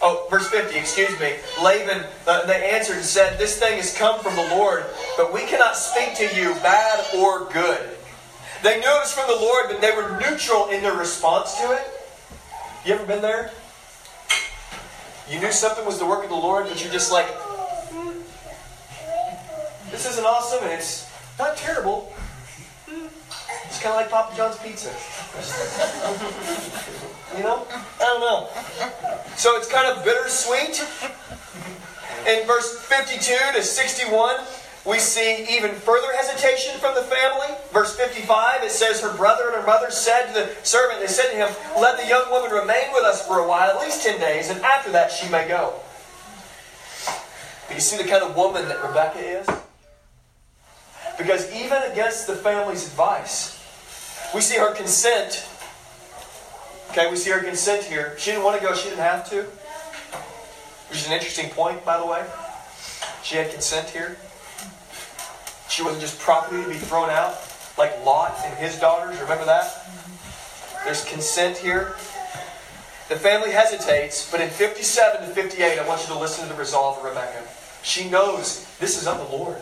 oh, 0.02 0.26
verse 0.30 0.48
50, 0.48 0.78
excuse 0.78 1.18
me. 1.20 1.36
Laban, 1.62 2.04
uh, 2.26 2.46
they 2.46 2.70
answered 2.70 2.96
and 2.96 3.04
said, 3.04 3.38
This 3.38 3.58
thing 3.58 3.76
has 3.76 3.96
come 3.96 4.20
from 4.20 4.36
the 4.36 4.48
Lord, 4.54 4.84
but 5.16 5.32
we 5.32 5.40
cannot 5.46 5.76
speak 5.76 6.14
to 6.16 6.36
you 6.36 6.54
bad 6.56 7.04
or 7.16 7.50
good. 7.52 7.96
They 8.62 8.78
knew 8.78 8.86
it 8.86 9.00
was 9.00 9.12
from 9.12 9.26
the 9.26 9.40
Lord, 9.40 9.66
but 9.68 9.80
they 9.80 9.92
were 9.92 10.20
neutral 10.20 10.68
in 10.68 10.82
their 10.82 10.94
response 10.94 11.54
to 11.60 11.72
it. 11.72 11.82
You 12.84 12.94
ever 12.94 13.06
been 13.06 13.22
there? 13.22 13.52
You 15.30 15.40
knew 15.40 15.52
something 15.52 15.86
was 15.86 15.98
the 15.98 16.06
work 16.06 16.24
of 16.24 16.28
the 16.30 16.36
Lord, 16.36 16.66
but 16.68 16.82
you're 16.82 16.92
just 16.92 17.12
like, 17.12 17.26
hmm, 17.26 18.18
this 19.90 20.10
isn't 20.10 20.24
awesome 20.24 20.64
and 20.64 20.72
it's 20.72 21.08
not 21.38 21.56
terrible. 21.56 22.12
It's 23.80 23.86
kind 23.88 23.96
of 23.96 24.02
like 24.02 24.10
Papa 24.10 24.36
John's 24.36 24.58
pizza. 24.58 24.92
you 27.34 27.42
know? 27.42 27.66
I 27.72 28.04
don't 28.04 28.20
know. 28.20 28.46
So 29.36 29.56
it's 29.56 29.72
kind 29.72 29.88
of 29.88 30.04
bittersweet. 30.04 30.84
In 32.28 32.46
verse 32.46 32.78
52 32.78 33.54
to 33.54 33.62
61, 33.62 34.36
we 34.84 34.98
see 34.98 35.46
even 35.48 35.74
further 35.74 36.12
hesitation 36.14 36.78
from 36.78 36.94
the 36.94 37.00
family. 37.00 37.56
Verse 37.72 37.96
55, 37.96 38.64
it 38.64 38.70
says, 38.70 39.00
Her 39.00 39.16
brother 39.16 39.44
and 39.46 39.62
her 39.62 39.66
mother 39.66 39.90
said 39.90 40.26
to 40.26 40.34
the 40.34 40.54
servant, 40.62 41.00
They 41.00 41.06
said 41.06 41.30
to 41.30 41.36
him, 41.36 41.48
Let 41.80 41.98
the 41.98 42.06
young 42.06 42.30
woman 42.30 42.50
remain 42.50 42.92
with 42.92 43.04
us 43.04 43.26
for 43.26 43.38
a 43.38 43.48
while, 43.48 43.70
at 43.70 43.80
least 43.80 44.04
10 44.04 44.20
days, 44.20 44.50
and 44.50 44.60
after 44.60 44.92
that 44.92 45.10
she 45.10 45.26
may 45.30 45.48
go. 45.48 45.72
But 47.66 47.76
you 47.76 47.80
see 47.80 47.96
the 47.96 48.06
kind 48.06 48.24
of 48.24 48.36
woman 48.36 48.68
that 48.68 48.86
Rebecca 48.86 49.20
is? 49.20 49.48
Because 51.16 51.50
even 51.54 51.82
against 51.90 52.26
the 52.26 52.36
family's 52.36 52.86
advice, 52.86 53.56
we 54.34 54.40
see 54.40 54.58
her 54.58 54.74
consent. 54.74 55.46
Okay, 56.90 57.10
we 57.10 57.16
see 57.16 57.30
her 57.30 57.40
consent 57.40 57.84
here. 57.84 58.14
She 58.18 58.30
didn't 58.30 58.44
want 58.44 58.60
to 58.60 58.66
go, 58.66 58.74
she 58.74 58.88
didn't 58.88 59.04
have 59.04 59.28
to. 59.30 59.42
Which 60.88 60.98
is 60.98 61.06
an 61.06 61.12
interesting 61.12 61.50
point, 61.50 61.84
by 61.84 61.98
the 61.98 62.06
way. 62.06 62.24
She 63.22 63.36
had 63.36 63.50
consent 63.52 63.88
here. 63.88 64.16
She 65.68 65.82
wasn't 65.82 66.00
just 66.00 66.18
property 66.18 66.62
to 66.62 66.68
be 66.68 66.74
thrown 66.74 67.10
out 67.10 67.38
like 67.78 68.04
Lot 68.04 68.36
and 68.44 68.56
his 68.58 68.78
daughters. 68.78 69.18
Remember 69.20 69.44
that? 69.44 69.86
There's 70.84 71.04
consent 71.04 71.56
here. 71.56 71.94
The 73.08 73.16
family 73.16 73.50
hesitates, 73.50 74.30
but 74.30 74.40
in 74.40 74.50
57 74.50 75.20
to 75.20 75.26
58, 75.34 75.78
I 75.78 75.86
want 75.86 76.02
you 76.02 76.08
to 76.08 76.18
listen 76.18 76.46
to 76.46 76.52
the 76.52 76.58
resolve 76.58 76.98
of 76.98 77.04
Rebecca. 77.04 77.42
She 77.82 78.08
knows 78.08 78.66
this 78.78 79.00
is 79.00 79.06
of 79.06 79.18
the 79.18 79.36
Lord. 79.36 79.60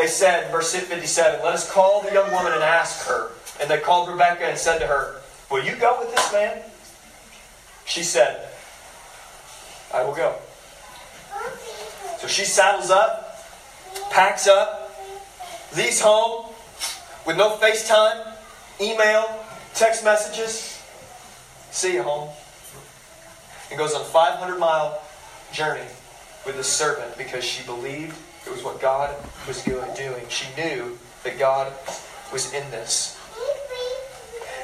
They 0.00 0.06
said, 0.06 0.50
verse 0.50 0.74
57, 0.74 1.44
Let 1.44 1.52
us 1.52 1.70
call 1.70 2.00
the 2.00 2.10
young 2.10 2.32
woman 2.32 2.54
and 2.54 2.62
ask 2.62 3.06
her. 3.06 3.32
And 3.60 3.68
they 3.68 3.78
called 3.78 4.08
Rebecca 4.08 4.46
and 4.46 4.56
said 4.56 4.78
to 4.78 4.86
her, 4.86 5.20
Will 5.50 5.62
you 5.62 5.76
go 5.76 5.98
with 6.00 6.14
this 6.14 6.32
man? 6.32 6.62
She 7.84 8.02
said, 8.02 8.48
I 9.92 10.02
will 10.02 10.14
go. 10.14 10.36
So 12.16 12.28
she 12.28 12.46
saddles 12.46 12.90
up, 12.90 13.44
packs 14.10 14.48
up, 14.48 14.90
leaves 15.76 16.00
home 16.00 16.46
with 17.26 17.36
no 17.36 17.58
FaceTime, 17.58 18.26
email, 18.80 19.44
text 19.74 20.02
messages. 20.02 20.82
See 21.72 21.92
you 21.92 22.02
home. 22.02 22.30
And 23.68 23.78
goes 23.78 23.92
on 23.92 24.00
a 24.00 24.04
500 24.04 24.58
mile 24.58 25.02
journey 25.52 25.88
with 26.46 26.56
the 26.56 26.64
servant 26.64 27.18
because 27.18 27.44
she 27.44 27.62
believed 27.66 28.16
it 28.46 28.50
was 28.52 28.62
what 28.62 28.80
God 28.80 29.14
was 29.46 29.62
doing. 29.62 30.28
She 30.28 30.46
knew 30.56 30.98
that 31.24 31.38
God 31.38 31.72
was 32.32 32.52
in 32.52 32.70
this. 32.70 33.18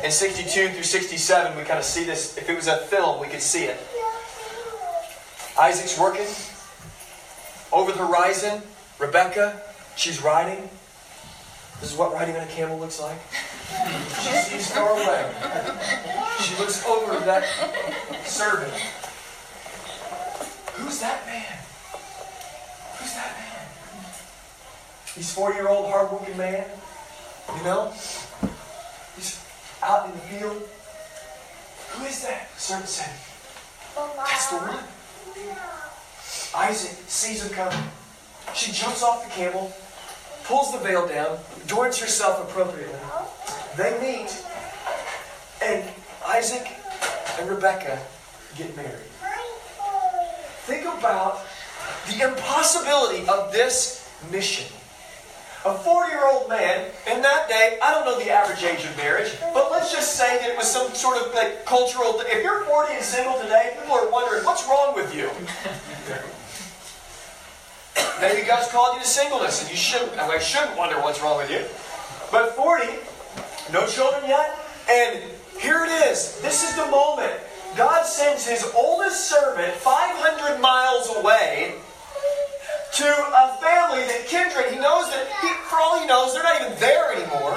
In 0.04 0.10
62 0.10 0.68
through 0.68 0.82
67, 0.82 1.56
we 1.56 1.64
kind 1.64 1.78
of 1.78 1.84
see 1.84 2.04
this. 2.04 2.36
If 2.36 2.48
it 2.48 2.56
was 2.56 2.68
a 2.68 2.76
film, 2.76 3.20
we 3.20 3.26
could 3.28 3.40
see 3.40 3.64
it. 3.64 3.78
Isaac's 5.58 5.98
working. 5.98 6.26
Over 7.72 7.92
the 7.92 8.06
horizon, 8.06 8.62
Rebecca, 8.98 9.60
she's 9.96 10.22
riding. 10.22 10.68
This 11.80 11.92
is 11.92 11.98
what 11.98 12.12
riding 12.12 12.36
on 12.36 12.42
a 12.42 12.46
camel 12.46 12.78
looks 12.78 13.00
like. 13.00 13.18
She 14.22 14.30
sees 14.30 14.70
far 14.70 14.92
away. 14.92 15.30
She 16.40 16.56
looks 16.58 16.84
over 16.86 17.12
at 17.12 17.24
that 17.26 17.44
servant. 18.24 18.72
Who's 20.74 21.00
that 21.00 21.26
man? 21.26 21.58
Who's 22.98 23.14
that 23.14 23.32
man? 23.36 23.66
He's 25.16 25.32
40 25.32 25.56
year 25.56 25.68
old 25.68 25.90
hardworking 25.90 26.36
man. 26.36 26.66
You 27.56 27.64
know? 27.64 27.90
He's 29.16 29.42
out 29.82 30.06
in 30.06 30.12
the 30.12 30.18
field. 30.18 30.68
Who 31.92 32.04
is 32.04 32.22
that? 32.22 32.50
The 32.54 32.60
servant 32.60 32.88
said, 32.88 33.14
That's 34.16 34.48
the 34.48 34.56
one. 34.56 34.84
Isaac 36.54 36.98
sees 37.06 37.42
him 37.42 37.50
coming. 37.52 37.78
She 38.54 38.72
jumps 38.72 39.02
off 39.02 39.24
the 39.24 39.30
camel, 39.30 39.72
pulls 40.44 40.72
the 40.72 40.78
veil 40.78 41.06
down, 41.06 41.38
adorns 41.64 41.98
herself 41.98 42.48
appropriately. 42.48 42.98
They 43.76 43.98
meet, 44.00 44.44
and 45.62 45.84
Isaac 46.26 46.66
and 47.38 47.48
Rebecca 47.48 47.98
get 48.56 48.76
married. 48.76 49.10
Think 50.66 50.84
about 50.84 51.40
the 52.08 52.28
impossibility 52.28 53.26
of 53.28 53.52
this 53.52 54.10
mission. 54.30 54.66
A 55.66 55.78
40 55.78 56.10
year 56.10 56.26
old 56.26 56.48
man 56.48 56.86
in 57.10 57.22
that 57.22 57.48
day, 57.48 57.78
I 57.82 57.90
don't 57.90 58.04
know 58.04 58.18
the 58.18 58.30
average 58.30 58.62
age 58.62 58.84
of 58.84 58.96
marriage, 58.96 59.32
but 59.52 59.70
let's 59.70 59.92
just 59.92 60.14
say 60.14 60.38
that 60.38 60.48
it 60.48 60.56
was 60.56 60.70
some 60.70 60.92
sort 60.94 61.20
of 61.20 61.34
like 61.34 61.64
cultural. 61.64 62.20
If 62.20 62.42
you're 62.42 62.64
40 62.64 62.94
and 62.94 63.04
single 63.04 63.38
today, 63.40 63.76
people 63.80 63.96
are 63.96 64.10
wondering 64.10 64.44
what's 64.44 64.66
wrong 64.68 64.94
with 64.94 65.14
you. 65.14 65.28
Maybe 68.20 68.46
God's 68.46 68.70
called 68.70 68.94
you 68.94 69.02
to 69.02 69.06
singleness, 69.06 69.62
and 69.62 69.70
you 69.70 69.76
shouldn't. 69.76 70.18
I 70.18 70.38
shouldn't 70.38 70.78
wonder 70.78 70.96
what's 71.00 71.20
wrong 71.20 71.38
with 71.38 71.50
you. 71.50 71.64
But 72.30 72.54
40, 72.54 72.86
no 73.72 73.86
children 73.86 74.22
yet, 74.28 74.56
and 74.88 75.22
here 75.58 75.84
it 75.84 76.10
is. 76.10 76.40
This 76.40 76.68
is 76.68 76.76
the 76.76 76.86
moment. 76.86 77.32
God 77.76 78.06
sends 78.06 78.46
His 78.46 78.64
oldest 78.74 79.28
servant 79.28 79.74
500 79.74 80.60
miles 80.60 81.14
away 81.16 81.74
to 82.94 83.04
family 83.96 84.12
that 84.12 84.26
kindred. 84.26 84.72
He 84.72 84.78
knows 84.78 85.08
that, 85.10 85.26
he, 85.40 85.48
for 85.68 85.78
all 85.80 86.00
he 86.00 86.06
knows, 86.06 86.34
they're 86.34 86.42
not 86.42 86.60
even 86.60 86.78
there 86.78 87.12
anymore. 87.12 87.56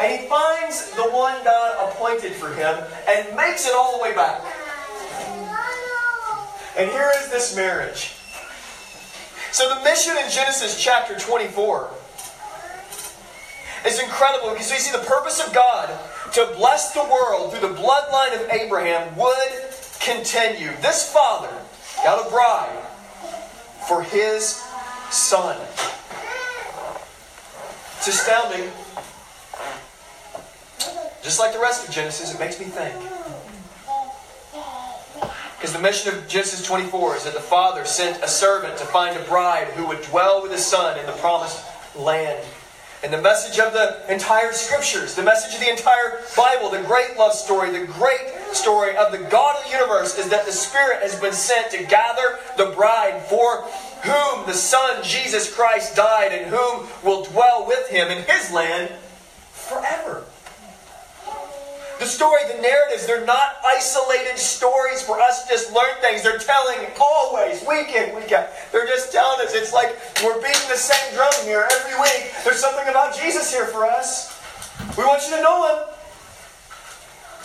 And 0.00 0.20
he 0.20 0.28
finds 0.28 0.90
the 0.92 1.10
one 1.10 1.34
God 1.44 1.90
appointed 1.90 2.32
for 2.32 2.52
him 2.54 2.78
and 3.08 3.36
makes 3.36 3.66
it 3.66 3.74
all 3.74 3.96
the 3.96 4.02
way 4.02 4.14
back. 4.14 4.42
And 6.76 6.88
here 6.90 7.10
is 7.16 7.30
this 7.30 7.56
marriage. 7.56 8.14
So 9.50 9.74
the 9.74 9.82
mission 9.82 10.16
in 10.16 10.30
Genesis 10.30 10.80
chapter 10.80 11.18
24 11.18 11.90
is 13.86 14.00
incredible 14.00 14.50
because 14.50 14.70
we 14.70 14.78
see 14.78 14.92
the 14.92 15.04
purpose 15.04 15.44
of 15.44 15.52
God 15.52 15.88
to 16.34 16.46
bless 16.56 16.92
the 16.92 17.02
world 17.02 17.52
through 17.52 17.68
the 17.68 17.74
bloodline 17.74 18.40
of 18.40 18.48
Abraham 18.50 19.16
would 19.16 19.48
continue. 19.98 20.70
This 20.80 21.10
father 21.12 21.50
got 22.04 22.24
a 22.24 22.30
bride 22.30 22.84
for 23.88 24.02
his 24.02 24.62
son. 25.10 25.56
It's 27.98 28.08
astounding. 28.08 28.70
Just 31.22 31.40
like 31.40 31.52
the 31.52 31.58
rest 31.58 31.86
of 31.86 31.94
Genesis, 31.94 32.34
it 32.34 32.38
makes 32.38 32.58
me 32.58 32.66
think. 32.66 32.94
Because 35.56 35.72
the 35.72 35.80
mission 35.80 36.14
of 36.14 36.28
Genesis 36.28 36.64
24 36.64 37.16
is 37.16 37.24
that 37.24 37.34
the 37.34 37.40
father 37.40 37.84
sent 37.84 38.22
a 38.22 38.28
servant 38.28 38.78
to 38.78 38.84
find 38.84 39.16
a 39.16 39.24
bride 39.24 39.66
who 39.68 39.86
would 39.88 40.00
dwell 40.02 40.40
with 40.42 40.52
his 40.52 40.64
son 40.64 40.98
in 40.98 41.06
the 41.06 41.12
promised 41.12 41.64
land. 41.96 42.46
And 43.02 43.12
the 43.12 43.20
message 43.20 43.60
of 43.60 43.72
the 43.72 44.12
entire 44.12 44.52
scriptures, 44.52 45.14
the 45.14 45.22
message 45.22 45.54
of 45.54 45.60
the 45.60 45.70
entire 45.70 46.20
Bible, 46.36 46.70
the 46.70 46.82
great 46.82 47.16
love 47.16 47.32
story, 47.32 47.70
the 47.70 47.86
great 47.86 48.32
story 48.52 48.96
of 48.96 49.12
the 49.12 49.18
God 49.18 49.56
of 49.56 49.64
the 49.64 49.70
universe 49.70 50.18
is 50.18 50.28
that 50.30 50.46
the 50.46 50.52
Spirit 50.52 51.02
has 51.02 51.18
been 51.20 51.32
sent 51.32 51.70
to 51.72 51.84
gather 51.84 52.38
the 52.56 52.66
bride 52.76 53.22
for 53.26 53.68
whom 54.02 54.46
the 54.46 54.54
Son, 54.54 55.02
Jesus 55.02 55.52
Christ, 55.52 55.96
died 55.96 56.32
and 56.32 56.46
whom 56.46 56.86
will 57.04 57.24
dwell 57.24 57.66
with 57.66 57.88
him 57.88 58.08
in 58.08 58.24
his 58.24 58.52
land 58.52 58.90
forever. 59.52 60.24
The 61.98 62.06
story, 62.06 62.40
the 62.54 62.62
narratives, 62.62 63.06
they're 63.06 63.26
not 63.26 63.56
isolated 63.66 64.38
stories 64.38 65.02
for 65.02 65.20
us 65.20 65.42
to 65.42 65.50
just 65.50 65.72
learn 65.72 65.96
things. 66.00 66.22
They're 66.22 66.38
telling 66.38 66.86
always, 67.00 67.60
week 67.66 67.88
in, 67.88 68.14
week 68.14 68.30
out. 68.30 68.48
They're 68.70 68.86
just 68.86 69.10
telling 69.10 69.44
us. 69.44 69.52
It's 69.52 69.72
like 69.72 69.98
we're 70.22 70.40
beating 70.40 70.68
the 70.68 70.76
same 70.76 71.14
drum 71.14 71.32
here 71.42 71.66
every 71.72 72.00
week. 72.00 72.32
There's 72.44 72.60
something 72.60 72.86
about 72.88 73.16
Jesus 73.16 73.52
here 73.52 73.66
for 73.66 73.84
us. 73.84 74.38
We 74.96 75.04
want 75.04 75.22
you 75.28 75.36
to 75.36 75.42
know 75.42 75.66
Him. 75.68 75.94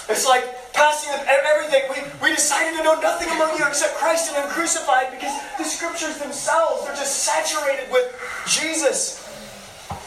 It's 0.09 0.27
like 0.27 0.45
passing 0.73 1.11
them 1.11 1.25
everything. 1.27 1.83
We, 1.89 2.29
we 2.29 2.35
decided 2.35 2.77
to 2.77 2.83
know 2.83 2.99
nothing 2.99 3.29
among 3.29 3.57
you 3.57 3.65
except 3.65 3.95
Christ 3.95 4.33
and 4.33 4.43
Him 4.43 4.51
crucified 4.51 5.11
because 5.11 5.33
the 5.57 5.63
scriptures 5.63 6.17
themselves, 6.17 6.85
they're 6.85 6.95
just 6.95 7.23
saturated 7.23 7.91
with 7.91 8.13
Jesus. 8.47 9.21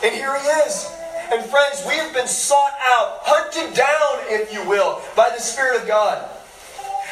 And 0.03 0.15
here 0.15 0.37
He 0.39 0.47
is. 0.67 0.91
And 1.33 1.45
friends, 1.45 1.83
we 1.87 1.95
have 1.95 2.13
been 2.13 2.29
sought 2.29 2.75
out, 2.83 3.19
hunted 3.23 3.75
down, 3.75 4.27
if 4.29 4.53
you 4.53 4.67
will, 4.69 5.01
by 5.17 5.31
the 5.31 5.41
Spirit 5.41 5.81
of 5.81 5.89
God. 5.89 6.29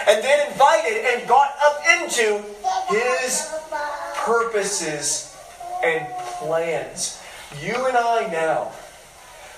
And 0.06 0.23
then 0.23 0.50
invited 0.50 1.04
and 1.04 1.28
got 1.28 1.52
up 1.62 1.80
into 1.99 2.42
His 2.88 3.52
purposes 4.16 5.37
and 5.85 6.07
plans. 6.38 7.20
You 7.61 7.87
and 7.87 7.96
I 7.96 8.28
now, 8.31 8.72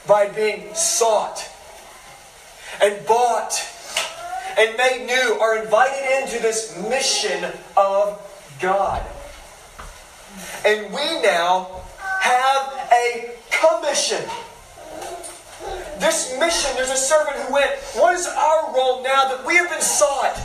by 0.07 0.29
being 0.29 0.75
sought 0.75 1.49
and 2.81 3.05
bought 3.07 3.53
and 4.59 4.77
made 4.77 5.07
new, 5.07 5.39
are 5.41 5.59
invited 5.63 6.23
into 6.23 6.43
this 6.43 6.77
mission 6.89 7.53
of 7.77 8.21
God. 8.61 9.05
And 10.65 10.93
we 10.93 11.23
now 11.23 11.83
have 12.21 12.91
a 12.93 13.37
commission. 13.51 14.23
This 15.99 16.37
mission, 16.39 16.71
there's 16.77 16.91
a 16.91 16.97
servant 16.97 17.37
who 17.37 17.55
went, 17.55 17.71
What 17.95 18.15
is 18.15 18.27
our 18.27 18.75
role 18.75 19.03
now 19.03 19.29
that 19.29 19.47
we 19.47 19.57
have 19.57 19.71
been 19.71 19.81
sought, 19.81 20.37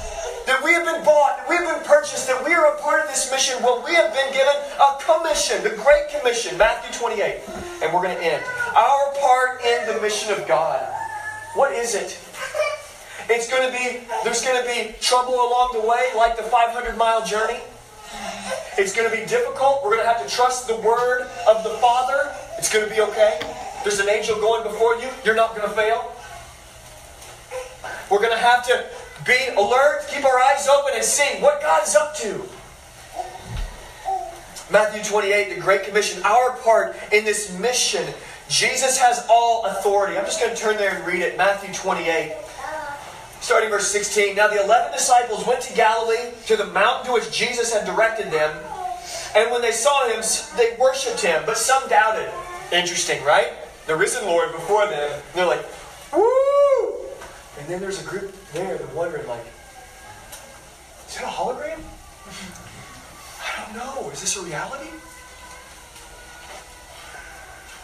that 0.45 0.61
we 0.63 0.71
have 0.73 0.85
been 0.85 1.03
bought, 1.03 1.37
that 1.37 1.49
we 1.49 1.55
have 1.55 1.75
been 1.75 1.85
purchased, 1.85 2.27
that 2.27 2.43
we 2.43 2.53
are 2.53 2.73
a 2.73 2.81
part 2.81 3.01
of 3.01 3.07
this 3.07 3.29
mission? 3.31 3.61
Well, 3.61 3.83
we 3.83 3.93
have 3.95 4.13
been 4.13 4.31
given 4.33 4.53
a 4.79 4.97
commission, 5.03 5.63
the 5.63 5.75
Great 5.83 6.09
Commission, 6.09 6.57
Matthew 6.57 6.91
28. 6.97 7.41
And 7.83 7.93
we're 7.93 8.03
going 8.03 8.15
to 8.15 8.23
end. 8.23 8.43
Our 8.75 9.13
part 9.19 9.61
in 9.63 9.93
the 9.93 10.01
mission 10.01 10.31
of 10.33 10.47
God. 10.47 10.81
What 11.55 11.73
is 11.73 11.95
it? 11.95 12.17
It's 13.31 13.49
going 13.49 13.65
to 13.65 13.71
be, 13.71 14.01
there's 14.25 14.43
going 14.43 14.61
to 14.61 14.67
be 14.67 14.93
trouble 14.99 15.35
along 15.35 15.69
the 15.71 15.79
way, 15.79 16.11
like 16.17 16.35
the 16.35 16.43
500 16.43 16.97
mile 16.97 17.25
journey. 17.25 17.61
It's 18.77 18.93
going 18.93 19.09
to 19.09 19.15
be 19.15 19.25
difficult. 19.25 19.81
We're 19.85 19.95
going 19.95 20.03
to 20.03 20.07
have 20.13 20.27
to 20.27 20.29
trust 20.29 20.67
the 20.67 20.75
word 20.75 21.21
of 21.47 21.63
the 21.63 21.69
Father. 21.79 22.35
It's 22.57 22.71
going 22.71 22.87
to 22.87 22.93
be 22.93 22.99
okay. 22.99 23.39
There's 23.83 23.99
an 23.99 24.09
angel 24.09 24.35
going 24.35 24.63
before 24.63 24.95
you. 24.97 25.07
You're 25.23 25.35
not 25.35 25.55
going 25.55 25.67
to 25.67 25.73
fail. 25.73 26.13
We're 28.11 28.19
going 28.19 28.33
to 28.33 28.37
have 28.37 28.65
to 28.67 28.85
be 29.25 29.37
alert, 29.55 30.07
keep 30.09 30.25
our 30.25 30.37
eyes 30.37 30.67
open, 30.67 30.93
and 30.95 31.03
see 31.03 31.39
what 31.39 31.61
God 31.61 31.87
is 31.87 31.95
up 31.95 32.13
to. 32.17 32.43
Matthew 34.69 35.03
28, 35.03 35.55
the 35.55 35.61
Great 35.61 35.83
Commission, 35.83 36.21
our 36.23 36.57
part 36.57 36.97
in 37.13 37.23
this 37.23 37.57
mission. 37.59 38.05
Jesus 38.49 38.97
has 38.97 39.25
all 39.29 39.65
authority. 39.65 40.17
I'm 40.17 40.25
just 40.25 40.41
going 40.41 40.53
to 40.53 40.61
turn 40.61 40.75
there 40.75 40.93
and 40.93 41.07
read 41.07 41.21
it. 41.21 41.37
Matthew 41.37 41.73
28, 41.73 42.35
starting 43.41 43.69
verse 43.69 43.91
16. 43.91 44.35
Now 44.35 44.47
the 44.47 44.63
eleven 44.63 44.93
disciples 44.93 45.45
went 45.45 45.61
to 45.63 45.73
Galilee, 45.73 46.31
to 46.47 46.55
the 46.55 46.67
mountain 46.67 47.07
to 47.07 47.13
which 47.13 47.31
Jesus 47.31 47.73
had 47.73 47.85
directed 47.85 48.31
them. 48.31 48.55
And 49.35 49.51
when 49.51 49.61
they 49.61 49.71
saw 49.71 50.07
him, 50.07 50.21
they 50.55 50.77
worshipped 50.79 51.21
him, 51.21 51.43
but 51.45 51.57
some 51.57 51.87
doubted. 51.89 52.31
Interesting, 52.71 53.21
right? 53.25 53.51
the 53.87 53.95
risen 53.95 54.25
Lord 54.25 54.51
before 54.51 54.87
them. 54.87 55.21
They're 55.33 55.45
like, 55.45 55.65
woo! 56.13 56.95
And 57.59 57.67
then 57.67 57.81
there's 57.81 58.01
a 58.01 58.07
group 58.07 58.33
there 58.53 58.77
that 58.77 58.95
wondering, 58.95 59.27
like, 59.27 59.45
is 61.07 61.15
that 61.15 61.23
a 61.23 61.27
hologram? 61.27 61.79
I 63.43 63.65
don't 63.65 63.75
know. 63.75 64.09
Is 64.11 64.21
this 64.21 64.37
a 64.37 64.41
reality? 64.41 64.89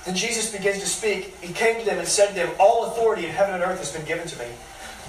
Then 0.05 0.15
Jesus 0.15 0.51
begins 0.51 0.79
to 0.79 0.87
speak. 0.87 1.35
He 1.41 1.51
came 1.51 1.79
to 1.79 1.85
them 1.85 1.99
and 1.99 2.07
said 2.07 2.29
to 2.29 2.33
them, 2.33 2.51
All 2.57 2.85
authority 2.85 3.25
in 3.25 3.31
heaven 3.31 3.55
and 3.55 3.63
earth 3.63 3.79
has 3.79 3.91
been 3.91 4.05
given 4.05 4.25
to 4.27 4.39
me. 4.39 4.45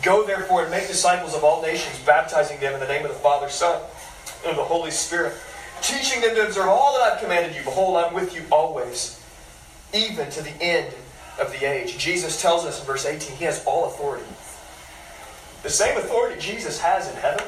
Go 0.02 0.24
therefore 0.26 0.62
and 0.62 0.70
make 0.70 0.86
disciples 0.86 1.34
of 1.34 1.44
all 1.44 1.62
nations, 1.62 1.98
baptizing 2.04 2.60
them 2.60 2.74
in 2.74 2.80
the 2.80 2.86
name 2.86 3.04
of 3.04 3.12
the 3.12 3.18
Father, 3.18 3.48
Son, 3.48 3.80
and 4.42 4.52
of 4.52 4.56
the 4.56 4.64
Holy 4.64 4.90
Spirit, 4.90 5.34
teaching 5.82 6.20
them 6.20 6.34
to 6.34 6.46
observe 6.46 6.68
all 6.68 6.96
that 6.96 7.12
I've 7.12 7.20
commanded 7.20 7.56
you. 7.56 7.62
Behold, 7.62 7.96
I'm 7.96 8.14
with 8.14 8.34
you 8.34 8.42
always 8.50 9.18
even 9.92 10.30
to 10.30 10.42
the 10.42 10.62
end 10.62 10.92
of 11.40 11.50
the 11.52 11.64
age. 11.64 11.98
Jesus 11.98 12.40
tells 12.40 12.64
us 12.64 12.80
in 12.80 12.86
verse 12.86 13.06
18, 13.06 13.36
He 13.36 13.44
has 13.44 13.64
all 13.64 13.86
authority. 13.86 14.26
The 15.62 15.70
same 15.70 15.96
authority 15.96 16.40
Jesus 16.40 16.80
has 16.80 17.08
in 17.08 17.16
heaven, 17.16 17.44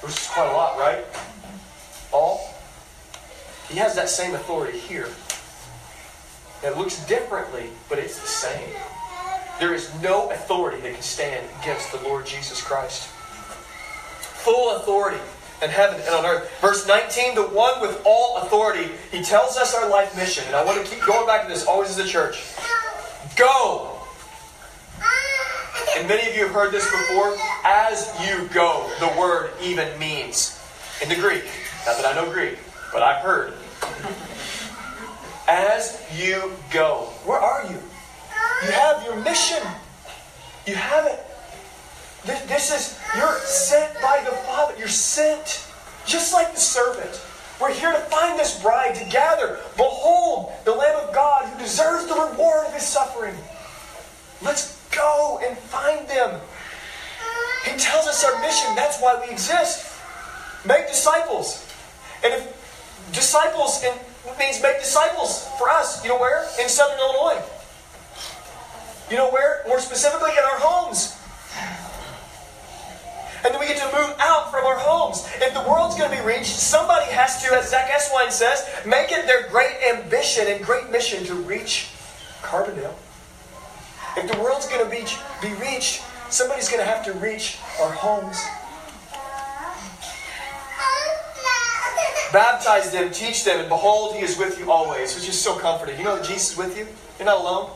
which 0.00 0.12
is 0.12 0.26
quite 0.28 0.50
a 0.50 0.52
lot, 0.52 0.78
right? 0.78 1.04
All. 2.12 2.54
He 3.68 3.78
has 3.78 3.94
that 3.94 4.08
same 4.08 4.34
authority 4.34 4.78
here. 4.78 5.08
It 6.64 6.76
looks 6.76 7.04
differently, 7.06 7.70
but 7.88 7.98
it's 7.98 8.20
the 8.20 8.26
same. 8.26 8.68
There 9.62 9.74
is 9.74 9.94
no 10.02 10.28
authority 10.32 10.80
that 10.80 10.92
can 10.92 11.02
stand 11.02 11.48
against 11.62 11.92
the 11.92 12.00
Lord 12.02 12.26
Jesus 12.26 12.60
Christ. 12.60 13.06
Full 14.42 14.74
authority 14.74 15.20
in 15.62 15.70
heaven 15.70 16.00
and 16.00 16.12
on 16.16 16.26
earth. 16.26 16.50
Verse 16.60 16.84
19, 16.84 17.36
the 17.36 17.42
one 17.42 17.80
with 17.80 18.02
all 18.04 18.38
authority, 18.38 18.90
he 19.12 19.22
tells 19.22 19.56
us 19.56 19.72
our 19.72 19.88
life 19.88 20.16
mission. 20.16 20.42
And 20.48 20.56
I 20.56 20.64
want 20.64 20.84
to 20.84 20.92
keep 20.92 21.06
going 21.06 21.28
back 21.28 21.44
to 21.44 21.48
this 21.48 21.64
always 21.64 21.90
as 21.90 21.98
a 21.98 22.08
church. 22.08 22.44
Go. 23.36 24.00
And 25.96 26.08
many 26.08 26.28
of 26.28 26.34
you 26.34 26.42
have 26.42 26.52
heard 26.52 26.72
this 26.72 26.84
before. 26.84 27.36
As 27.64 28.12
you 28.26 28.48
go, 28.52 28.90
the 28.98 29.16
word 29.16 29.52
even 29.62 29.96
means 29.96 30.60
in 31.00 31.08
the 31.08 31.14
Greek. 31.14 31.44
Not 31.86 31.98
that 31.98 32.06
I 32.06 32.20
know 32.20 32.28
Greek, 32.32 32.58
but 32.92 33.04
I've 33.04 33.22
heard. 33.22 33.54
As 35.46 36.04
you 36.16 36.50
go. 36.72 37.12
Where 37.24 37.38
are 37.38 37.70
you? 37.70 37.78
You 38.64 38.70
have 38.70 39.04
your 39.04 39.16
mission. 39.16 39.62
You 40.66 40.76
have 40.76 41.06
it. 41.06 41.18
This 42.24 42.70
is, 42.70 42.98
you're 43.16 43.38
sent 43.40 43.92
by 44.00 44.22
the 44.24 44.30
Father. 44.30 44.74
You're 44.78 44.86
sent. 44.86 45.66
Just 46.06 46.32
like 46.32 46.52
the 46.54 46.60
servant. 46.60 47.20
We're 47.60 47.72
here 47.72 47.92
to 47.92 47.98
find 47.98 48.38
this 48.38 48.60
bride 48.62 48.94
to 48.96 49.04
gather. 49.06 49.58
Behold, 49.76 50.52
the 50.64 50.72
Lamb 50.72 50.96
of 50.96 51.14
God 51.14 51.48
who 51.48 51.58
deserves 51.58 52.06
the 52.06 52.14
reward 52.14 52.66
of 52.66 52.74
his 52.74 52.82
suffering. 52.82 53.34
Let's 54.42 54.78
go 54.90 55.40
and 55.44 55.56
find 55.58 56.06
them. 56.08 56.40
He 57.64 57.76
tells 57.76 58.06
us 58.06 58.24
our 58.24 58.40
mission. 58.40 58.74
That's 58.74 59.00
why 59.00 59.20
we 59.24 59.32
exist. 59.32 59.96
Make 60.66 60.88
disciples. 60.88 61.66
And 62.24 62.34
if 62.34 63.10
disciples 63.12 63.84
means 64.38 64.62
make 64.62 64.78
disciples 64.78 65.48
for 65.58 65.68
us, 65.68 66.02
you 66.04 66.10
know 66.10 66.18
where? 66.18 66.46
In 66.60 66.68
Southern 66.68 66.98
Illinois. 66.98 67.42
You 69.10 69.16
know 69.16 69.30
where? 69.30 69.62
More 69.66 69.80
specifically, 69.80 70.30
in 70.30 70.44
our 70.44 70.58
homes. 70.58 71.18
And 73.44 73.52
then 73.52 73.60
we 73.60 73.66
get 73.66 73.78
to 73.78 73.96
move 73.96 74.14
out 74.20 74.50
from 74.50 74.64
our 74.64 74.78
homes. 74.78 75.26
If 75.40 75.52
the 75.52 75.68
world's 75.68 75.96
going 75.96 76.10
to 76.10 76.16
be 76.16 76.22
reached, 76.22 76.46
somebody 76.46 77.10
has 77.10 77.42
to, 77.42 77.54
as 77.54 77.70
Zack 77.70 77.90
Eswine 77.90 78.30
says, 78.30 78.64
make 78.86 79.10
it 79.10 79.26
their 79.26 79.48
great 79.48 79.76
ambition 79.92 80.46
and 80.46 80.64
great 80.64 80.90
mission 80.90 81.24
to 81.24 81.34
reach 81.34 81.90
Carbondale. 82.42 82.94
If 84.16 84.30
the 84.30 84.38
world's 84.38 84.68
going 84.68 84.84
to 84.84 84.90
be, 84.90 85.04
be 85.42 85.54
reached, 85.60 86.02
somebody's 86.30 86.68
going 86.68 86.80
to 86.80 86.86
have 86.86 87.04
to 87.06 87.12
reach 87.14 87.58
our 87.80 87.90
homes. 87.90 88.38
Baptize 92.32 92.92
them, 92.92 93.10
teach 93.10 93.44
them, 93.44 93.60
and 93.60 93.68
behold, 93.68 94.14
He 94.14 94.22
is 94.22 94.38
with 94.38 94.58
you 94.58 94.70
always, 94.70 95.14
which 95.14 95.28
is 95.28 95.38
so 95.38 95.58
comforting. 95.58 95.98
You 95.98 96.04
know 96.04 96.16
that 96.16 96.24
Jesus 96.24 96.52
is 96.52 96.56
with 96.56 96.78
you? 96.78 96.86
You're 97.18 97.26
not 97.26 97.40
alone? 97.40 97.70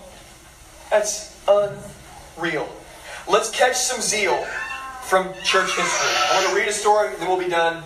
That's 0.90 1.36
unreal. 1.48 2.68
Let's 3.28 3.50
catch 3.50 3.76
some 3.76 4.00
zeal 4.00 4.44
from 5.02 5.32
church 5.44 5.70
history. 5.74 6.10
I 6.30 6.40
want 6.42 6.50
to 6.50 6.56
read 6.56 6.68
a 6.68 6.72
story, 6.72 7.14
then 7.18 7.28
we'll 7.28 7.38
be 7.38 7.48
done. 7.48 7.82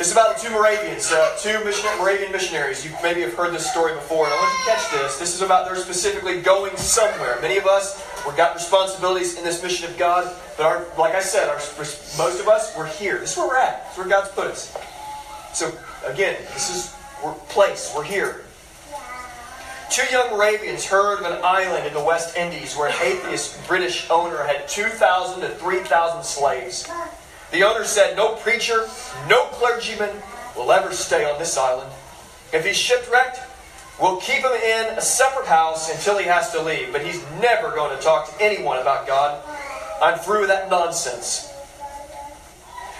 It's 0.00 0.12
about 0.12 0.36
the 0.36 0.42
two 0.42 0.50
Moravians, 0.50 1.12
uh, 1.12 1.36
two 1.38 1.62
Moravian 1.98 2.32
missionaries. 2.32 2.84
You 2.84 2.90
maybe 3.02 3.20
have 3.20 3.34
heard 3.34 3.52
this 3.52 3.70
story 3.70 3.92
before, 3.92 4.24
and 4.24 4.32
I 4.32 4.36
want 4.36 4.50
you 4.50 4.64
to 4.64 4.70
catch 4.70 4.90
this. 4.92 5.18
This 5.18 5.34
is 5.34 5.42
about 5.42 5.66
their 5.66 5.76
specifically 5.76 6.40
going 6.40 6.74
somewhere. 6.76 7.38
Many 7.42 7.58
of 7.58 7.66
us, 7.66 8.02
we've 8.26 8.36
got 8.36 8.54
responsibilities 8.54 9.36
in 9.36 9.44
this 9.44 9.62
mission 9.62 9.90
of 9.90 9.98
God, 9.98 10.34
but 10.56 10.64
our, 10.64 10.86
like 10.96 11.14
I 11.14 11.20
said, 11.20 11.50
our, 11.50 11.56
most 11.56 12.40
of 12.40 12.48
us, 12.48 12.74
we're 12.76 12.86
here. 12.86 13.18
This 13.18 13.32
is 13.32 13.36
where 13.36 13.48
we're 13.48 13.58
at. 13.58 13.84
This 13.84 13.92
is 13.92 13.98
where 13.98 14.08
God's 14.08 14.30
put 14.30 14.46
us. 14.46 14.76
So, 15.52 15.70
again, 16.06 16.36
this 16.54 16.70
is 16.74 16.96
we're 17.22 17.34
place. 17.50 17.92
We're 17.94 18.04
here. 18.04 18.44
Two 19.90 20.06
young 20.12 20.30
Moravians 20.30 20.86
heard 20.86 21.18
of 21.18 21.32
an 21.32 21.40
island 21.42 21.84
in 21.84 21.92
the 21.92 22.04
West 22.04 22.36
Indies 22.36 22.76
where 22.76 22.90
an 22.90 22.94
atheist 23.02 23.66
British 23.66 24.08
owner 24.08 24.44
had 24.44 24.68
2,000 24.68 25.40
to 25.40 25.48
3,000 25.48 26.22
slaves. 26.22 26.88
The 27.50 27.64
owner 27.64 27.84
said, 27.84 28.16
No 28.16 28.36
preacher, 28.36 28.86
no 29.28 29.46
clergyman 29.46 30.10
will 30.56 30.70
ever 30.70 30.94
stay 30.94 31.28
on 31.28 31.40
this 31.40 31.58
island. 31.58 31.90
If 32.52 32.64
he's 32.64 32.76
shipwrecked, 32.76 33.40
we'll 34.00 34.20
keep 34.20 34.44
him 34.44 34.52
in 34.52 34.96
a 34.96 35.00
separate 35.00 35.48
house 35.48 35.92
until 35.92 36.18
he 36.18 36.24
has 36.26 36.52
to 36.52 36.62
leave, 36.62 36.92
but 36.92 37.04
he's 37.04 37.20
never 37.40 37.72
going 37.72 37.96
to 37.96 38.00
talk 38.00 38.30
to 38.30 38.44
anyone 38.44 38.78
about 38.78 39.08
God. 39.08 39.42
I'm 40.00 40.20
through 40.20 40.42
with 40.42 40.50
that 40.50 40.70
nonsense. 40.70 41.52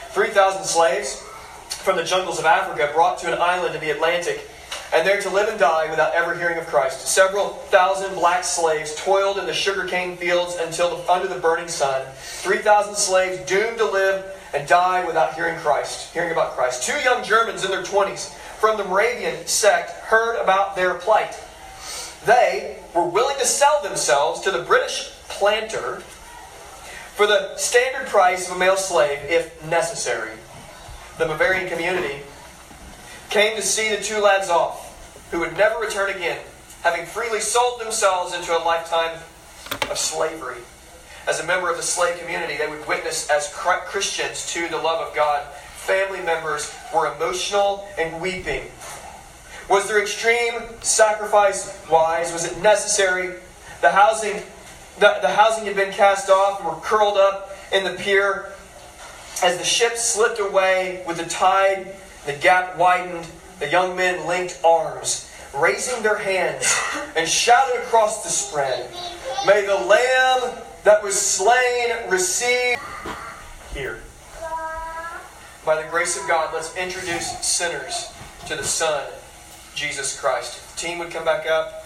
3,000 0.08 0.64
slaves 0.64 1.22
from 1.68 1.96
the 1.96 2.04
jungles 2.04 2.40
of 2.40 2.46
Africa 2.46 2.90
brought 2.92 3.18
to 3.18 3.32
an 3.32 3.40
island 3.40 3.76
in 3.76 3.80
the 3.80 3.90
Atlantic 3.90 4.49
and 4.92 5.06
there 5.06 5.20
to 5.20 5.30
live 5.30 5.48
and 5.48 5.58
die 5.58 5.88
without 5.88 6.14
ever 6.14 6.34
hearing 6.34 6.58
of 6.58 6.66
Christ. 6.66 7.06
Several 7.06 7.48
thousand 7.48 8.14
black 8.14 8.42
slaves 8.44 8.94
toiled 8.96 9.38
in 9.38 9.46
the 9.46 9.52
sugarcane 9.52 10.16
fields 10.16 10.56
until 10.56 10.96
the, 10.96 11.12
under 11.12 11.28
the 11.28 11.38
burning 11.38 11.68
sun. 11.68 12.04
3,000 12.14 12.96
slaves 12.96 13.38
doomed 13.48 13.78
to 13.78 13.84
live 13.84 14.24
and 14.52 14.66
die 14.66 15.04
without 15.06 15.34
hearing 15.34 15.58
Christ, 15.60 16.12
hearing 16.12 16.32
about 16.32 16.56
Christ. 16.56 16.82
Two 16.82 16.98
young 17.00 17.22
Germans 17.22 17.64
in 17.64 17.70
their 17.70 17.84
20s 17.84 18.34
from 18.58 18.76
the 18.76 18.84
Moravian 18.84 19.46
sect 19.46 19.90
heard 19.90 20.42
about 20.42 20.74
their 20.74 20.94
plight. 20.94 21.38
They 22.26 22.78
were 22.94 23.06
willing 23.06 23.38
to 23.38 23.46
sell 23.46 23.82
themselves 23.82 24.40
to 24.40 24.50
the 24.50 24.62
British 24.62 25.12
planter 25.28 26.00
for 27.14 27.26
the 27.26 27.56
standard 27.56 28.08
price 28.08 28.50
of 28.50 28.56
a 28.56 28.58
male 28.58 28.76
slave 28.76 29.18
if 29.28 29.64
necessary. 29.66 30.32
The 31.18 31.26
Moravian 31.26 31.68
community 31.68 32.22
came 33.30 33.54
to 33.56 33.62
see 33.62 33.94
the 33.94 34.02
two 34.02 34.20
lads 34.20 34.50
off, 34.50 35.30
who 35.30 35.38
would 35.38 35.56
never 35.56 35.80
return 35.80 36.10
again, 36.10 36.40
having 36.82 37.06
freely 37.06 37.40
sold 37.40 37.80
themselves 37.80 38.34
into 38.34 38.56
a 38.56 38.58
lifetime 38.58 39.16
of 39.90 39.96
slavery. 39.96 40.58
As 41.28 41.38
a 41.38 41.46
member 41.46 41.70
of 41.70 41.76
the 41.76 41.82
slave 41.82 42.18
community, 42.18 42.56
they 42.56 42.66
would 42.66 42.86
witness 42.88 43.30
as 43.30 43.52
Christians 43.54 44.52
to 44.52 44.68
the 44.68 44.76
love 44.76 45.06
of 45.06 45.14
God. 45.14 45.46
Family 45.76 46.20
members 46.20 46.74
were 46.92 47.14
emotional 47.14 47.88
and 47.96 48.20
weeping. 48.20 48.64
Was 49.68 49.86
their 49.86 50.02
extreme 50.02 50.62
sacrifice 50.80 51.80
wise? 51.88 52.32
Was 52.32 52.44
it 52.44 52.60
necessary? 52.60 53.36
The 53.80 53.90
housing, 53.90 54.42
the, 54.98 55.18
the 55.22 55.28
housing 55.28 55.66
had 55.66 55.76
been 55.76 55.92
cast 55.92 56.28
off 56.28 56.58
and 56.58 56.68
were 56.68 56.80
curled 56.80 57.16
up 57.16 57.56
in 57.72 57.84
the 57.84 57.92
pier. 57.92 58.52
As 59.42 59.56
the 59.56 59.64
ship 59.64 59.96
slipped 59.96 60.40
away 60.40 61.04
with 61.06 61.18
the 61.18 61.26
tide 61.26 61.94
the 62.26 62.32
gap 62.34 62.76
widened. 62.76 63.26
The 63.58 63.68
young 63.68 63.94
men 63.94 64.26
linked 64.26 64.58
arms, 64.64 65.30
raising 65.54 66.02
their 66.02 66.16
hands, 66.16 66.74
and 67.14 67.28
shouted 67.28 67.82
across 67.82 68.24
the 68.24 68.30
spread 68.30 68.90
May 69.46 69.66
the 69.66 69.74
Lamb 69.74 70.56
that 70.84 71.02
was 71.02 71.14
slain 71.14 72.08
receive 72.08 72.78
here. 73.74 74.00
By 75.64 75.82
the 75.82 75.88
grace 75.90 76.18
of 76.20 76.26
God, 76.26 76.54
let's 76.54 76.74
introduce 76.76 77.38
sinners 77.46 78.12
to 78.46 78.56
the 78.56 78.64
Son, 78.64 79.04
Jesus 79.74 80.18
Christ. 80.18 80.74
The 80.74 80.80
team 80.80 80.98
would 80.98 81.10
come 81.10 81.24
back 81.24 81.46
up. 81.46 81.84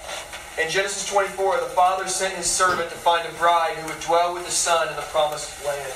In 0.62 0.70
Genesis 0.70 1.11
24, 1.11 1.57
the 1.57 1.66
Father 1.66 2.07
sent 2.07 2.35
his 2.35 2.47
servant 2.47 2.88
to 2.90 2.97
find 2.97 3.27
a 3.29 3.33
bride 3.33 3.75
who 3.77 3.88
would 3.88 4.01
dwell 4.01 4.33
with 4.33 4.47
the 4.47 4.53
Son 4.53 4.88
in 4.88 4.94
the 4.94 5.03
promised 5.03 5.64
land. 5.66 5.92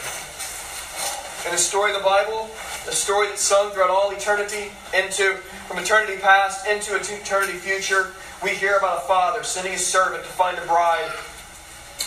In 1.46 1.52
the 1.52 1.58
story 1.58 1.92
of 1.92 1.98
the 1.98 2.04
Bible, 2.04 2.50
a 2.88 2.92
story 2.92 3.28
that's 3.28 3.42
sung 3.42 3.70
throughout 3.70 3.90
all 3.90 4.10
eternity, 4.10 4.72
into 4.92 5.36
from 5.68 5.78
eternity 5.78 6.18
past 6.20 6.66
into 6.66 6.96
eternity 6.96 7.52
future. 7.52 8.12
We 8.42 8.50
hear 8.50 8.76
about 8.76 8.98
a 8.98 9.06
father 9.06 9.44
sending 9.44 9.72
his 9.72 9.86
servant 9.86 10.24
to 10.24 10.30
find 10.30 10.58
a 10.58 10.62
bride. 10.62 11.10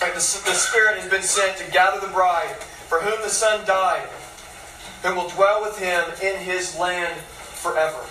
And 0.04 0.12
the, 0.12 0.41
the 0.46 0.54
Spirit 0.54 1.00
has 1.00 1.10
been 1.10 1.22
sent 1.22 1.58
to 1.58 1.72
gather 1.72 2.06
the 2.06 2.12
bride 2.12 2.56
for 2.89 3.00
whom 3.00 3.22
the 3.22 3.30
Son 3.30 3.65
died, 3.65 4.08
who 5.04 5.15
will 5.15 5.30
dwell 5.30 5.62
with 5.62 5.80
him 5.80 6.04
in 6.22 6.38
his 6.39 6.76
land 6.78 7.15
forever. 7.22 8.04